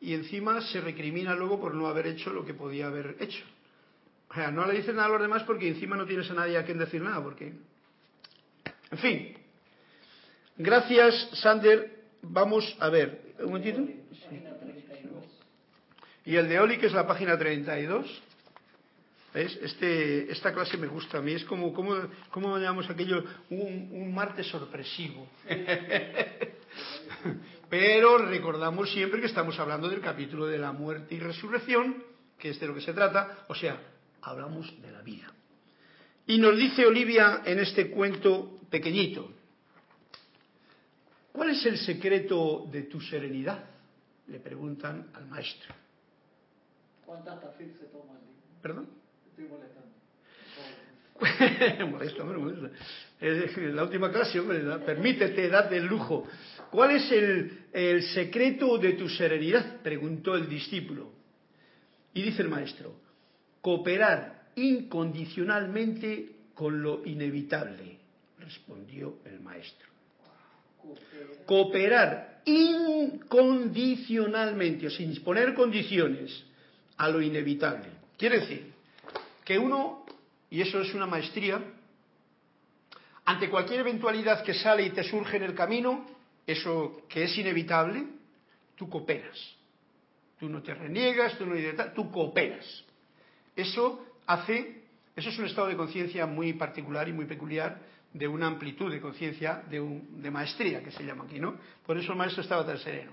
[0.00, 3.44] y encima se recrimina luego por no haber hecho lo que podía haber hecho.
[4.30, 6.58] O sea, no le dices nada a los demás porque encima no tienes a nadie
[6.58, 7.52] a quien decir nada, porque...
[8.90, 9.36] En fin.
[10.56, 11.98] Gracias, Sander.
[12.22, 13.34] Vamos a ver.
[13.38, 13.80] ¿Un momentito?
[13.80, 15.24] 32.
[16.26, 18.22] Y el de Oli, que es la página 32.
[19.34, 19.58] ¿Ves?
[19.62, 21.32] Este, esta clase me gusta a mí.
[21.32, 21.96] Es como, como,
[22.30, 23.24] ¿cómo llamamos aquello?
[23.50, 25.28] Un, un martes sorpresivo.
[27.68, 32.02] Pero recordamos siempre que estamos hablando del capítulo de la muerte y resurrección,
[32.38, 33.44] que es de lo que se trata.
[33.48, 33.78] O sea,
[34.22, 35.32] hablamos de la vida.
[36.26, 39.30] Y nos dice Olivia en este cuento pequeñito,
[41.32, 43.64] ¿cuál es el secreto de tu serenidad?
[44.28, 45.74] Le preguntan al maestro.
[47.04, 48.18] ¿Cuántas tafil se toman?
[48.60, 48.88] ¿Perdón?
[49.30, 49.88] Estoy molestando.
[51.90, 52.70] molesto, hombre, molesto.
[53.20, 56.26] Es la última clase, hombre, permítete, date el lujo.
[56.70, 59.80] ¿Cuál es el, el secreto de tu serenidad?
[59.82, 61.10] Preguntó el discípulo.
[62.14, 62.94] Y dice el maestro,
[63.60, 67.98] cooperar incondicionalmente con lo inevitable,
[68.38, 69.86] respondió el maestro.
[70.80, 71.26] Coopera.
[71.46, 76.44] Cooperar incondicionalmente, o sin poner condiciones
[76.96, 77.88] a lo inevitable.
[78.16, 78.72] Quiere decir
[79.44, 80.06] que uno,
[80.50, 81.62] y eso es una maestría,
[83.24, 86.17] ante cualquier eventualidad que sale y te surge en el camino,
[86.48, 88.04] eso que es inevitable,
[88.74, 89.38] tú cooperas.
[90.40, 91.54] Tú no te reniegas, tú no
[91.94, 92.84] tú cooperas.
[93.54, 94.82] Eso hace,
[95.14, 97.78] eso es un estado de conciencia muy particular y muy peculiar
[98.14, 101.56] de una amplitud de conciencia, de, un- de maestría que se llama aquí, ¿no?
[101.84, 103.12] Por eso el maestro estaba tan sereno.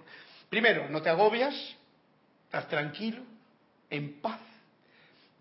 [0.49, 1.53] Primero, no te agobias,
[2.45, 3.21] estás tranquilo,
[3.89, 4.39] en paz.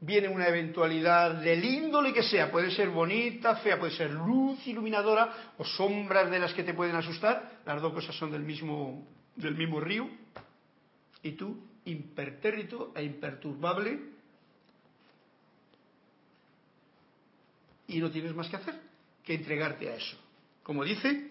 [0.05, 5.55] Viene una eventualidad del índole que sea, puede ser bonita, fea, puede ser luz iluminadora
[5.57, 9.55] o sombras de las que te pueden asustar, las dos cosas son del mismo, del
[9.55, 10.07] mismo río,
[11.23, 13.99] y tú, impertérrito e imperturbable,
[17.89, 18.79] y no tienes más que hacer
[19.25, 20.19] que entregarte a eso.
[20.63, 21.31] Como dice,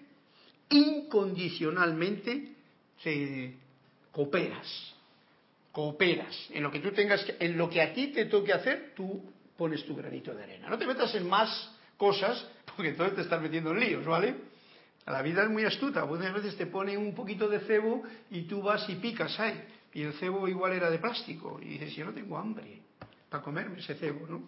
[0.69, 2.55] incondicionalmente
[3.03, 3.55] te
[4.11, 4.92] cooperas,
[5.73, 6.33] cooperas.
[6.51, 9.21] En lo que tú tengas que, en lo que a ti te toque hacer, tú
[9.57, 10.69] pones tu granito de arena.
[10.69, 14.35] No te metas en más cosas, porque entonces te estás metiendo en líos, ¿vale?
[15.05, 18.61] La vida es muy astuta, muchas veces te pone un poquito de cebo y tú
[18.61, 19.61] vas y picas ahí.
[19.93, 21.59] Y el cebo igual era de plástico.
[21.61, 22.81] Y dices, yo no tengo hambre
[23.29, 24.43] para comerme ese cebo, ¿no?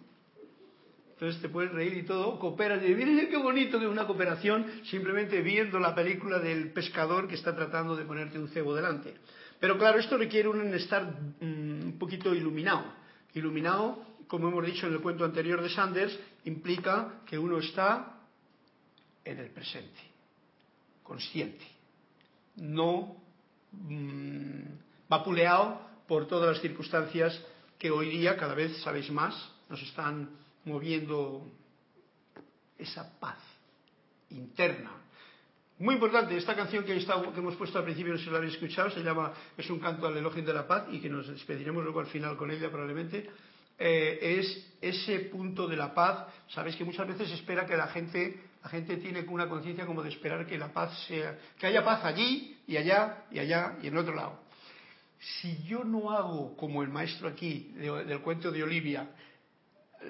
[1.14, 4.66] Entonces te puedes reír y todo, cooperas y mira qué bonito que es una cooperación
[4.84, 9.14] simplemente viendo la película del pescador que está tratando de ponerte un cebo delante.
[9.60, 12.84] Pero claro, esto requiere un estar mm, un poquito iluminado.
[13.34, 18.20] Iluminado, como hemos dicho en el cuento anterior de Sanders, implica que uno está
[19.24, 20.00] en el presente,
[21.02, 21.64] consciente,
[22.56, 23.16] no
[23.72, 24.60] mm,
[25.08, 27.40] vapuleado por todas las circunstancias
[27.78, 29.34] que hoy día, cada vez sabéis más,
[29.68, 30.30] nos están
[30.64, 31.46] moviendo
[32.78, 33.38] esa paz
[34.30, 34.92] interna.
[35.78, 36.94] Muy importante, esta canción que,
[37.36, 40.06] hemos puesto al principio, no sé si la habéis escuchado, se llama Es un canto
[40.06, 43.28] al elogio de la paz y que nos despediremos luego al final con ella probablemente,
[43.78, 46.28] eh, es ese punto de la paz.
[46.48, 50.08] Sabéis que muchas veces espera que la gente, la gente tiene una conciencia como de
[50.08, 53.98] esperar que la paz sea, que haya paz allí y allá y allá y en
[53.98, 54.40] otro lado.
[55.20, 59.10] Si yo no hago como el maestro aquí de- del cuento de Olivia,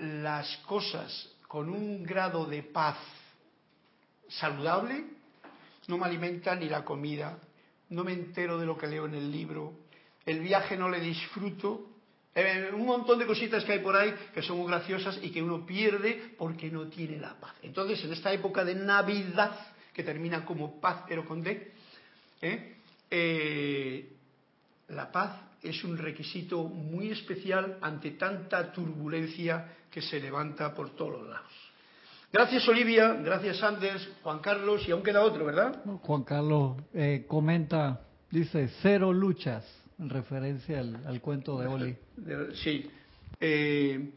[0.00, 2.98] las cosas con un grado de paz
[4.28, 5.06] saludable,
[5.88, 7.38] no me alimenta ni la comida,
[7.90, 9.74] no me entero de lo que leo en el libro,
[10.24, 11.90] el viaje no le disfruto,
[12.34, 15.42] eh, un montón de cositas que hay por ahí que son muy graciosas y que
[15.42, 17.54] uno pierde porque no tiene la paz.
[17.62, 19.58] Entonces, en esta época de Navidad,
[19.94, 21.72] que termina como paz pero con D,
[22.42, 22.76] ¿eh?
[23.10, 24.12] Eh,
[24.88, 31.26] la paz es un requisito muy especial ante tanta turbulencia que se levanta por todos
[31.26, 31.65] lados.
[32.36, 35.82] Gracias Olivia, gracias Anders, Juan Carlos y aún queda otro, ¿verdad?
[36.02, 39.64] Juan Carlos eh, comenta, dice, cero luchas,
[39.98, 41.96] en referencia al, al cuento de Oli.
[42.62, 42.90] Sí.
[43.40, 44.10] Eh,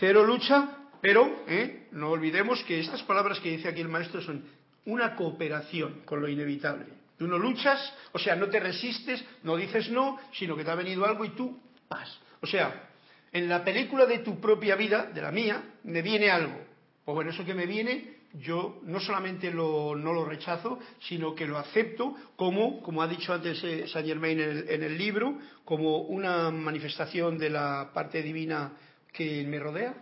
[0.00, 4.42] cero lucha, pero eh, no olvidemos que estas palabras que dice aquí el maestro son
[4.86, 6.86] una cooperación con lo inevitable.
[7.16, 7.78] Tú no luchas,
[8.10, 11.36] o sea, no te resistes, no dices no, sino que te ha venido algo y
[11.36, 11.56] tú
[11.88, 12.18] vas.
[12.40, 12.90] O sea,
[13.30, 16.69] en la película de tu propia vida, de la mía, me viene algo.
[17.04, 21.46] Pues bueno, eso que me viene, yo no solamente lo, no lo rechazo, sino que
[21.46, 26.50] lo acepto como, como ha dicho antes eh, Saint Germain en el, libro, como una
[26.50, 28.72] manifestación de la parte divina
[29.12, 29.94] que me rodea,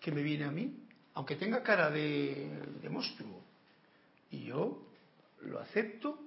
[0.00, 0.72] que me viene a mí,
[1.14, 2.48] aunque tenga cara de,
[2.88, 3.42] monstruo.
[4.30, 4.86] Y yo
[5.42, 6.18] lo acepto,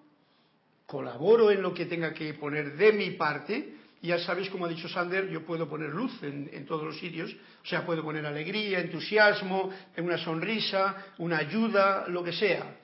[0.85, 4.89] colaboro en lo que tenga que poner de mi parte, ya sabéis, como ha dicho
[4.89, 7.31] Sander, yo puedo poner luz en, todos los sitios,
[7.63, 12.79] o sea, puedo poner alegría, entusiasmo, una sonrisa, una ayuda, lo que sea.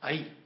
[0.00, 0.36] Ahí.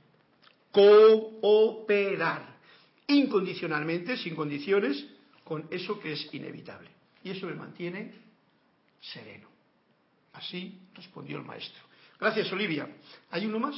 [0.73, 2.59] Cooperar
[3.07, 5.07] incondicionalmente, sin condiciones,
[5.45, 6.91] con eso que es inevitable.
[7.23, 8.13] Y eso me mantiene
[9.01, 9.49] sereno.
[10.33, 11.83] Así respondió el maestro.
[12.21, 12.89] Gracias, Olivia.
[13.31, 13.77] ¿Hay uno más?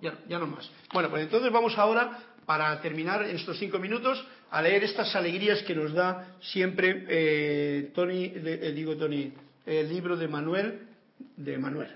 [0.00, 0.70] Ya, ya no más.
[0.92, 5.74] Bueno, pues entonces vamos ahora, para terminar estos cinco minutos, a leer estas alegrías que
[5.74, 9.32] nos da siempre eh, Tony, eh, digo Tony,
[9.66, 10.80] el libro de Manuel,
[11.36, 11.88] de Manuel.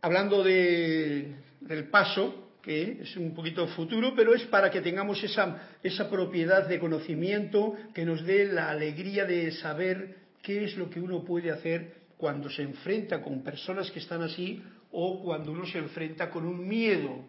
[0.00, 5.68] Hablando de, del paso, que es un poquito futuro, pero es para que tengamos esa,
[5.82, 11.00] esa propiedad de conocimiento que nos dé la alegría de saber qué es lo que
[11.00, 15.78] uno puede hacer cuando se enfrenta con personas que están así o cuando uno se
[15.78, 17.24] enfrenta con un miedo,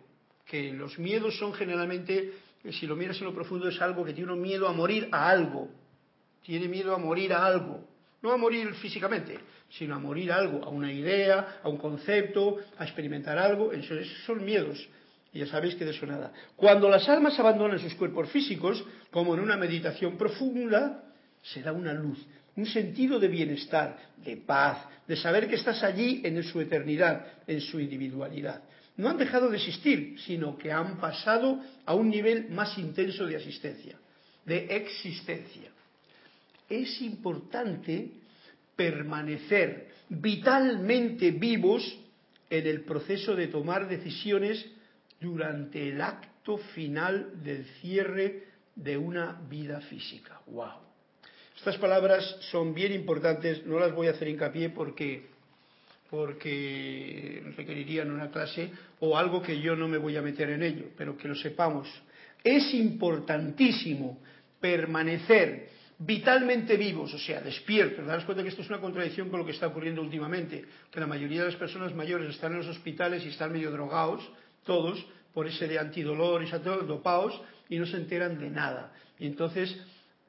[0.46, 2.34] que los miedos son generalmente,
[2.72, 5.70] si lo miras en lo profundo, es algo que tiene miedo a morir a algo,
[6.42, 7.88] tiene miedo a morir a algo,
[8.24, 9.38] no a morir físicamente,
[9.70, 14.08] sino a morir a algo, a una idea, a un concepto, a experimentar algo, esos
[14.26, 14.90] son miedos.
[15.32, 16.34] Y ya sabéis que de eso nada.
[16.56, 21.04] Cuando las almas abandonan sus cuerpos físicos, como en una meditación profunda,
[21.44, 22.18] se da una luz,
[22.60, 27.62] un sentido de bienestar, de paz, de saber que estás allí en su eternidad, en
[27.62, 28.62] su individualidad.
[28.98, 33.38] No han dejado de existir, sino que han pasado a un nivel más intenso de
[33.38, 33.98] asistencia,
[34.46, 35.72] de existencia.
[36.70, 38.12] Es importante
[38.76, 41.98] permanecer vitalmente vivos
[42.50, 44.66] en el proceso de tomar decisiones
[45.20, 48.44] durante el acto final del cierre
[48.76, 50.42] de una vida física.
[50.48, 50.89] ¡Wow!
[51.60, 55.28] Estas palabras son bien importantes, no las voy a hacer hincapié porque,
[56.10, 60.86] porque requerirían una clase o algo que yo no me voy a meter en ello,
[60.98, 61.90] pero que lo sepamos.
[62.42, 64.22] Es importantísimo
[64.62, 68.08] permanecer vitalmente vivos, o sea, despiertos.
[68.08, 71.08] Daros cuenta que esto es una contradicción con lo que está ocurriendo últimamente, que la
[71.08, 74.26] mayoría de las personas mayores están en los hospitales y están medio drogados,
[74.64, 76.50] todos, por ese de antidolor y
[76.88, 78.94] dopados, y no se enteran de nada.
[79.20, 79.78] Y entonces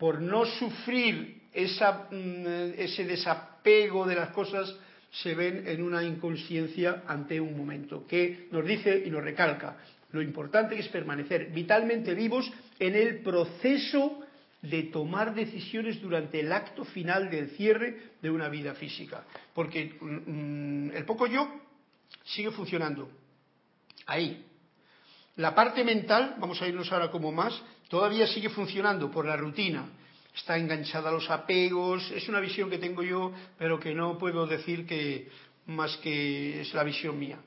[0.01, 4.75] por no sufrir esa, ese desapego de las cosas,
[5.13, 9.77] se ven en una inconsciencia ante un momento, que nos dice y nos recalca
[10.13, 14.21] lo importante que es permanecer vitalmente vivos en el proceso
[14.63, 19.25] de tomar decisiones durante el acto final del cierre de una vida física.
[19.55, 21.49] Porque mm, el poco yo
[22.25, 23.11] sigue funcionando.
[24.07, 24.47] Ahí.
[25.37, 29.85] La parte mental, vamos a irnos ahora como más, todavía sigue funcionando por la rutina,
[30.35, 34.47] está enganchada a los apegos, es una visión que tengo yo, pero que no puedo
[34.47, 35.29] decir que
[35.67, 37.41] más que es la visión mía.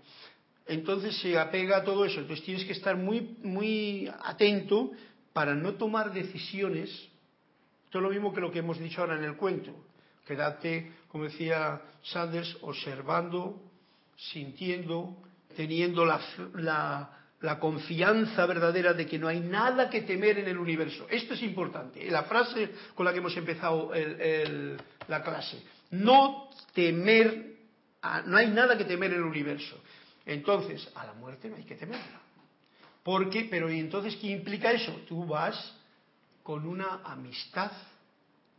[0.68, 4.92] Entonces se apega a todo eso, entonces tienes que estar muy, muy atento
[5.32, 6.90] para no tomar decisiones.
[7.86, 9.74] Esto es lo mismo que lo que hemos dicho ahora en el cuento.
[10.28, 13.62] Quédate, como decía Sanders, observando,
[14.18, 15.16] sintiendo,
[15.56, 16.20] teniendo la,
[16.56, 21.06] la la confianza verdadera de que no hay nada que temer en el universo.
[21.10, 22.10] Esto es importante.
[22.10, 24.78] La frase con la que hemos empezado el,
[25.10, 25.62] la clase.
[25.92, 27.58] No temer,
[28.02, 29.78] a, no hay nada que temer en el universo.
[30.26, 32.22] Entonces, a la muerte no hay que temerla.
[33.04, 33.46] ¿Por qué?
[33.52, 34.94] Pero ¿y entonces qué implica eso?
[35.10, 35.76] Tú vas
[36.44, 37.74] con una amistad,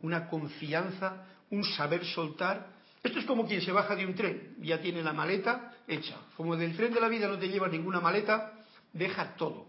[0.01, 2.67] una confianza, un saber soltar.
[3.01, 6.17] Esto es como quien se baja de un tren, ya tiene la maleta hecha.
[6.37, 8.54] Como del tren de la vida no te lleva ninguna maleta,
[8.95, 9.67] deja todo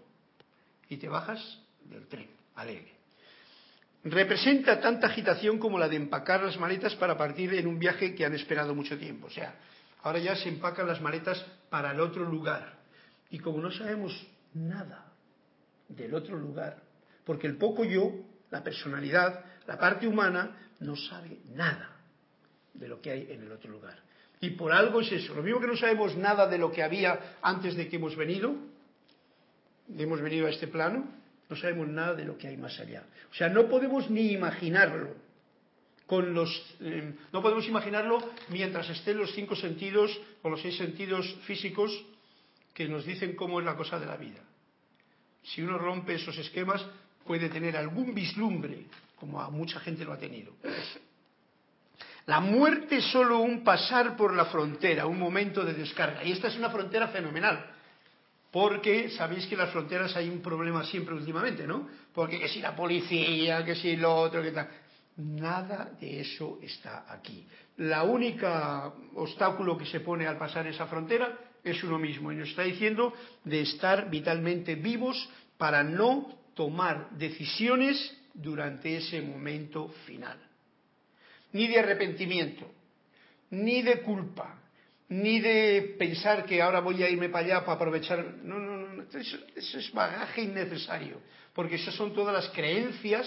[0.89, 1.41] y te bajas
[1.85, 2.95] del tren, alegre.
[4.05, 8.25] Representa tanta agitación como la de empacar las maletas para partir en un viaje que
[8.25, 9.27] han esperado mucho tiempo.
[9.27, 9.57] O sea,
[10.03, 12.79] ahora ya se empacan las maletas para el otro lugar.
[13.31, 14.13] Y como no sabemos
[14.55, 15.13] nada
[15.89, 16.81] del otro lugar,
[17.25, 18.13] porque el poco yo,
[18.51, 21.91] la personalidad, la parte humana, no sabe nada
[22.75, 23.99] de lo que hay en el otro lugar.
[24.41, 25.35] Y por algo es eso.
[25.35, 28.55] Lo mismo que no sabemos nada de lo que había antes de que hemos venido,
[29.97, 31.09] hemos venido a este plano,
[31.49, 33.05] no sabemos nada de lo que hay más allá.
[33.31, 35.15] O sea, no podemos ni imaginarlo.
[36.07, 38.19] Con los, eh, no podemos imaginarlo
[38.49, 41.91] mientras estén los cinco sentidos o los seis sentidos físicos
[42.73, 44.41] que nos dicen cómo es la cosa de la vida.
[45.43, 46.85] si uno rompe esos esquemas,
[47.25, 50.53] puede tener algún vislumbre, como a mucha gente lo ha tenido.
[52.27, 56.25] La muerte es solo un pasar por la frontera, un momento de descarga.
[56.25, 57.65] Y esta es una frontera fenomenal,
[58.57, 61.87] porque sabéis que en las fronteras hay un problema siempre últimamente, ¿no?
[62.15, 64.67] Porque que si la policía, que si lo otro, que tal.
[65.19, 67.47] Nada de eso está aquí.
[67.77, 72.49] La única obstáculo que se pone al pasar esa frontera es uno mismo y nos
[72.49, 73.13] está diciendo
[73.45, 75.29] de estar vitalmente vivos
[75.59, 80.39] para no tomar decisiones durante ese momento final.
[81.53, 82.71] Ni de arrepentimiento,
[83.51, 84.63] ni de culpa,
[85.09, 88.25] ni de pensar que ahora voy a irme para allá para aprovechar.
[88.43, 91.21] No, no, no, eso, eso es bagaje innecesario,
[91.55, 93.27] porque esas son todas las creencias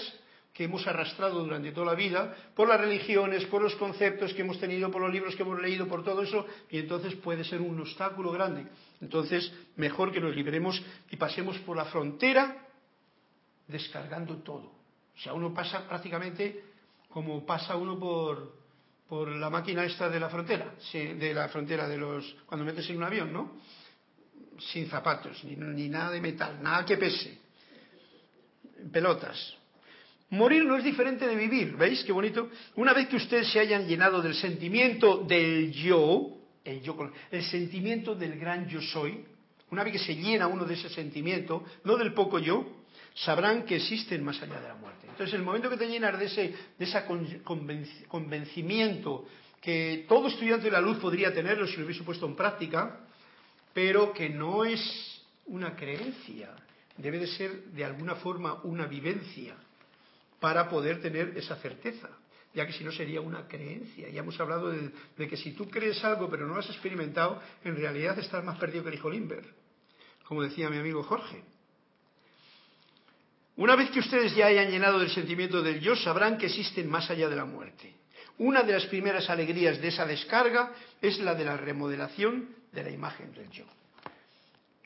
[0.52, 4.58] que hemos arrastrado durante toda la vida por las religiones, por los conceptos que hemos
[4.58, 7.80] tenido, por los libros que hemos leído, por todo eso, y entonces puede ser un
[7.80, 8.66] obstáculo grande.
[9.00, 12.66] Entonces, mejor que nos liberemos y pasemos por la frontera
[13.68, 14.72] descargando todo.
[15.16, 16.64] O sea, uno pasa prácticamente
[17.08, 18.59] como pasa uno por,
[19.10, 22.96] por la máquina esta de la frontera, de la frontera de los cuando metes en
[22.96, 23.58] un avión, ¿no?
[24.72, 27.36] Sin zapatos, ni, ni nada de metal, nada que pese,
[28.92, 29.56] pelotas.
[30.28, 32.50] Morir no es diferente de vivir, ¿veis qué bonito?
[32.76, 36.96] Una vez que ustedes se hayan llenado del sentimiento del yo, el yo,
[37.32, 39.24] el sentimiento del gran yo soy,
[39.72, 42.64] una vez que se llena uno de ese sentimiento, no del poco yo,
[43.12, 44.99] sabrán que existen más allá de la muerte.
[45.20, 47.04] Entonces, el momento que te llenas de ese de esa
[48.08, 49.26] convencimiento
[49.60, 53.00] que todo estudiante de la luz podría tenerlo si lo hubiese puesto en práctica,
[53.74, 56.56] pero que no es una creencia,
[56.96, 59.56] debe de ser de alguna forma una vivencia
[60.40, 62.08] para poder tener esa certeza,
[62.54, 64.08] ya que si no sería una creencia.
[64.08, 67.76] Ya hemos hablado de, que si tú crees algo pero no lo has experimentado, en
[67.76, 69.44] realidad estás más perdido que el hijo Limber,
[70.24, 71.44] como decía mi amigo Jorge.
[73.56, 77.10] Una vez que ustedes ya hayan llenado del sentimiento del yo, sabrán que existen más
[77.10, 77.94] allá de la muerte.
[78.38, 80.72] Una de las primeras alegrías de esa descarga
[81.02, 83.64] es la de la remodelación de la imagen del yo.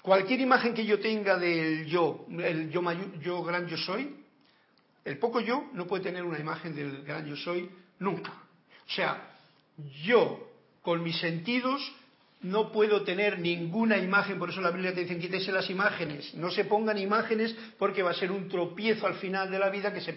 [0.03, 2.83] Cualquier imagen que yo tenga del yo, el yo,
[3.21, 4.17] yo gran yo soy,
[5.05, 8.33] el poco yo no puede tener una imagen del gran yo soy nunca.
[8.87, 9.31] O sea,
[10.03, 10.51] yo
[10.83, 11.81] con mis sentidos
[12.45, 16.51] no puedo tener ninguna imagen, por eso la Biblia te dice quítese las imágenes, no
[16.51, 20.03] se pongan imágenes porque va a ser un tropiezo al final de la vida que
[20.03, 20.15] se,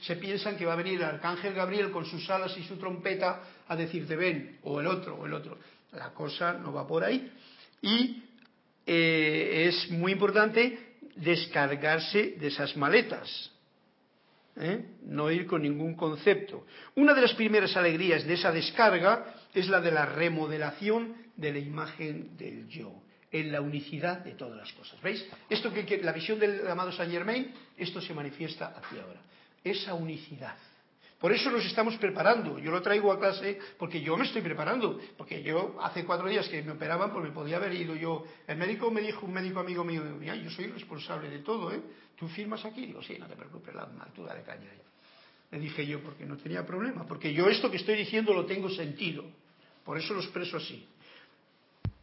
[0.00, 3.42] se piensan que va a venir el arcángel Gabriel con sus alas y su trompeta
[3.66, 5.58] a decirte ven, o el otro, o el otro.
[5.92, 7.32] La cosa no va por ahí.
[7.80, 8.24] Y
[8.86, 13.50] eh, es muy importante descargarse de esas maletas.
[14.56, 14.84] ¿eh?
[15.06, 16.66] no ir con ningún concepto.
[16.96, 21.58] Una de las primeras alegrías de esa descarga es la de la remodelación de la
[21.58, 22.92] imagen del yo,
[23.32, 25.00] en la unicidad de todas las cosas.
[25.02, 25.24] ¿Veis?
[25.48, 29.20] Esto que, la visión del amado Saint Germain, esto se manifiesta aquí ahora.
[29.64, 30.56] Esa unicidad.
[31.18, 32.58] Por eso nos estamos preparando.
[32.58, 34.98] Yo lo traigo a clase porque yo me estoy preparando.
[35.18, 38.24] Porque yo hace cuatro días que me operaban, pues me podía haber ido yo.
[38.46, 41.80] El médico me dijo, un médico amigo mío, yo soy responsable de todo, ¿eh?
[42.16, 42.86] ¿Tú firmas aquí?
[42.86, 44.70] Digo, sí, no te preocupes, la altura de caña.
[45.50, 47.06] Le dije yo, porque no tenía problema.
[47.06, 49.24] Porque yo esto que estoy diciendo lo tengo sentido.
[49.84, 50.86] Por eso lo expreso así.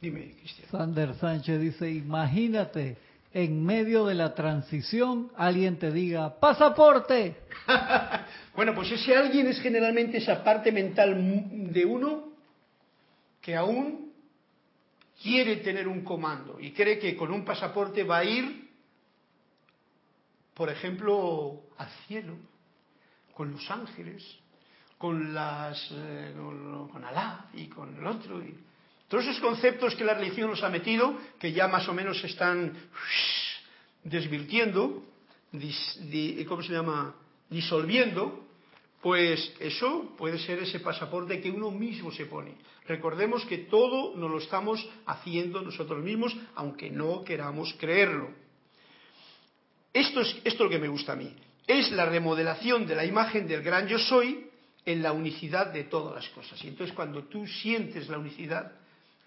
[0.02, 0.70] Dime, Cristian.
[0.70, 2.98] Sander Sánchez dice, imagínate
[3.34, 7.36] en medio de la transición alguien te diga, pasaporte.
[8.56, 12.30] bueno, pues ese alguien es generalmente esa parte mental de uno
[13.42, 14.12] que aún
[15.22, 18.70] quiere tener un comando y cree que con un pasaporte va a ir,
[20.54, 22.36] por ejemplo, al cielo,
[23.34, 24.24] con los ángeles,
[24.98, 28.42] con las eh, con, con, Alá y con el otro.
[28.42, 28.58] Y,
[29.08, 32.28] todos esos conceptos que la religión nos ha metido, que ya más o menos se
[32.28, 32.74] están
[34.04, 35.04] desvirtiendo,
[36.48, 37.16] ¿cómo se llama?
[37.50, 38.46] Disolviendo,
[39.02, 42.56] pues eso puede ser ese pasaporte que uno mismo se pone.
[42.86, 48.32] Recordemos que todo nos lo estamos haciendo nosotros mismos, aunque no queramos creerlo.
[49.94, 51.34] Esto es, esto es lo que me gusta a mí.
[51.66, 54.50] Es la remodelación de la imagen del gran yo soy
[54.86, 56.62] en la unicidad de todas las cosas.
[56.64, 58.72] Y entonces cuando tú sientes la unicidad,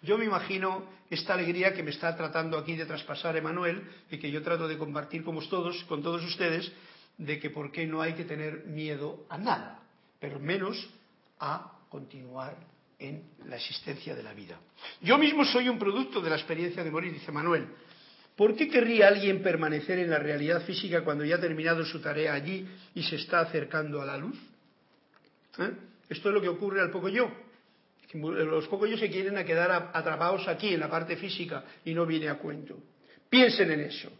[0.02, 4.30] yo me imagino esta alegría que me está tratando aquí de traspasar Emanuel y que
[4.30, 6.72] yo trato de compartir con todos, con todos ustedes,
[7.18, 9.82] de que por qué no hay que tener miedo a nada,
[10.18, 10.88] pero menos
[11.38, 12.56] a continuar
[12.98, 14.58] en la existencia de la vida.
[15.00, 17.66] Yo mismo soy un producto de la experiencia de morir, dice Manuel.
[18.36, 22.32] ¿Por qué querría alguien permanecer en la realidad física cuando ya ha terminado su tarea
[22.32, 24.38] allí y se está acercando a la luz?
[25.58, 25.72] ¿Eh?
[26.08, 27.30] Esto es lo que ocurre al poco yo.
[28.12, 32.06] Los pocos ellos se quieren a quedar atrapados aquí en la parte física y no
[32.06, 32.76] viene a cuento.
[33.28, 34.10] Piensen en eso.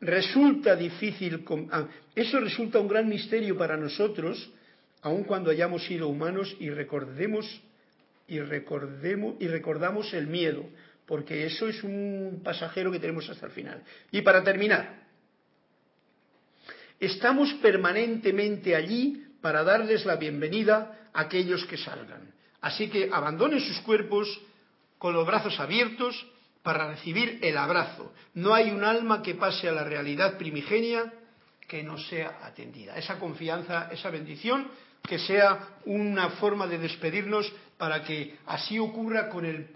[0.00, 4.50] resulta difícil, ah, eso resulta un gran misterio para nosotros,
[5.02, 7.46] aun cuando hayamos sido humanos y recordemos
[8.26, 10.64] y recordemos y recordamos el miedo,
[11.06, 13.82] porque eso es un pasajero que tenemos hasta el final.
[14.10, 15.04] Y para terminar,
[16.98, 22.32] estamos permanentemente allí para darles la bienvenida a aquellos que salgan.
[22.62, 24.40] Así que abandonen sus cuerpos
[24.98, 26.26] con los brazos abiertos
[26.62, 28.12] para recibir el abrazo.
[28.34, 31.12] No hay un alma que pase a la realidad primigenia
[31.68, 32.96] que no sea atendida.
[32.96, 34.68] Esa confianza, esa bendición,
[35.02, 39.68] que sea una forma de despedirnos para que así ocurra con el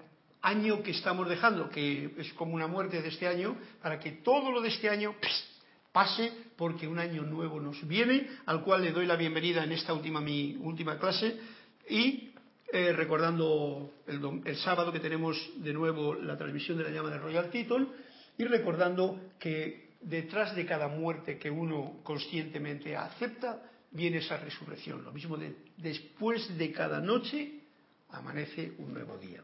[0.43, 4.53] año que estamos dejando, que es como una muerte de este año, para que todo
[4.53, 5.17] lo de este año
[5.91, 9.93] pase porque un año nuevo nos viene, al cual le doy la bienvenida en esta
[9.93, 11.37] última mi última clase
[11.89, 12.26] y
[12.73, 17.51] eh, recordando el, sábado que tenemos de nuevo la transmisión de la llama de Royal
[17.51, 17.89] Teton
[18.39, 25.05] y recordando que detrás de cada muerte que uno conscientemente acepta viene esa resurrección.
[25.05, 27.61] Lo mismo de, después de cada noche
[28.11, 29.43] amanece un nuevo día.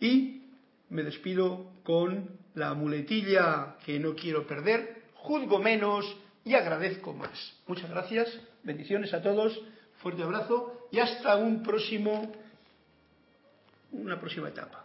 [0.00, 0.42] Y
[0.90, 6.04] me despido con la muletilla que no quiero perder, juzgo menos
[6.44, 7.54] y agradezco más.
[7.66, 8.28] Muchas gracias,
[8.62, 9.58] bendiciones a todos,
[10.02, 12.32] fuerte abrazo y hasta un próximo,
[13.92, 14.81] una próxima etapa.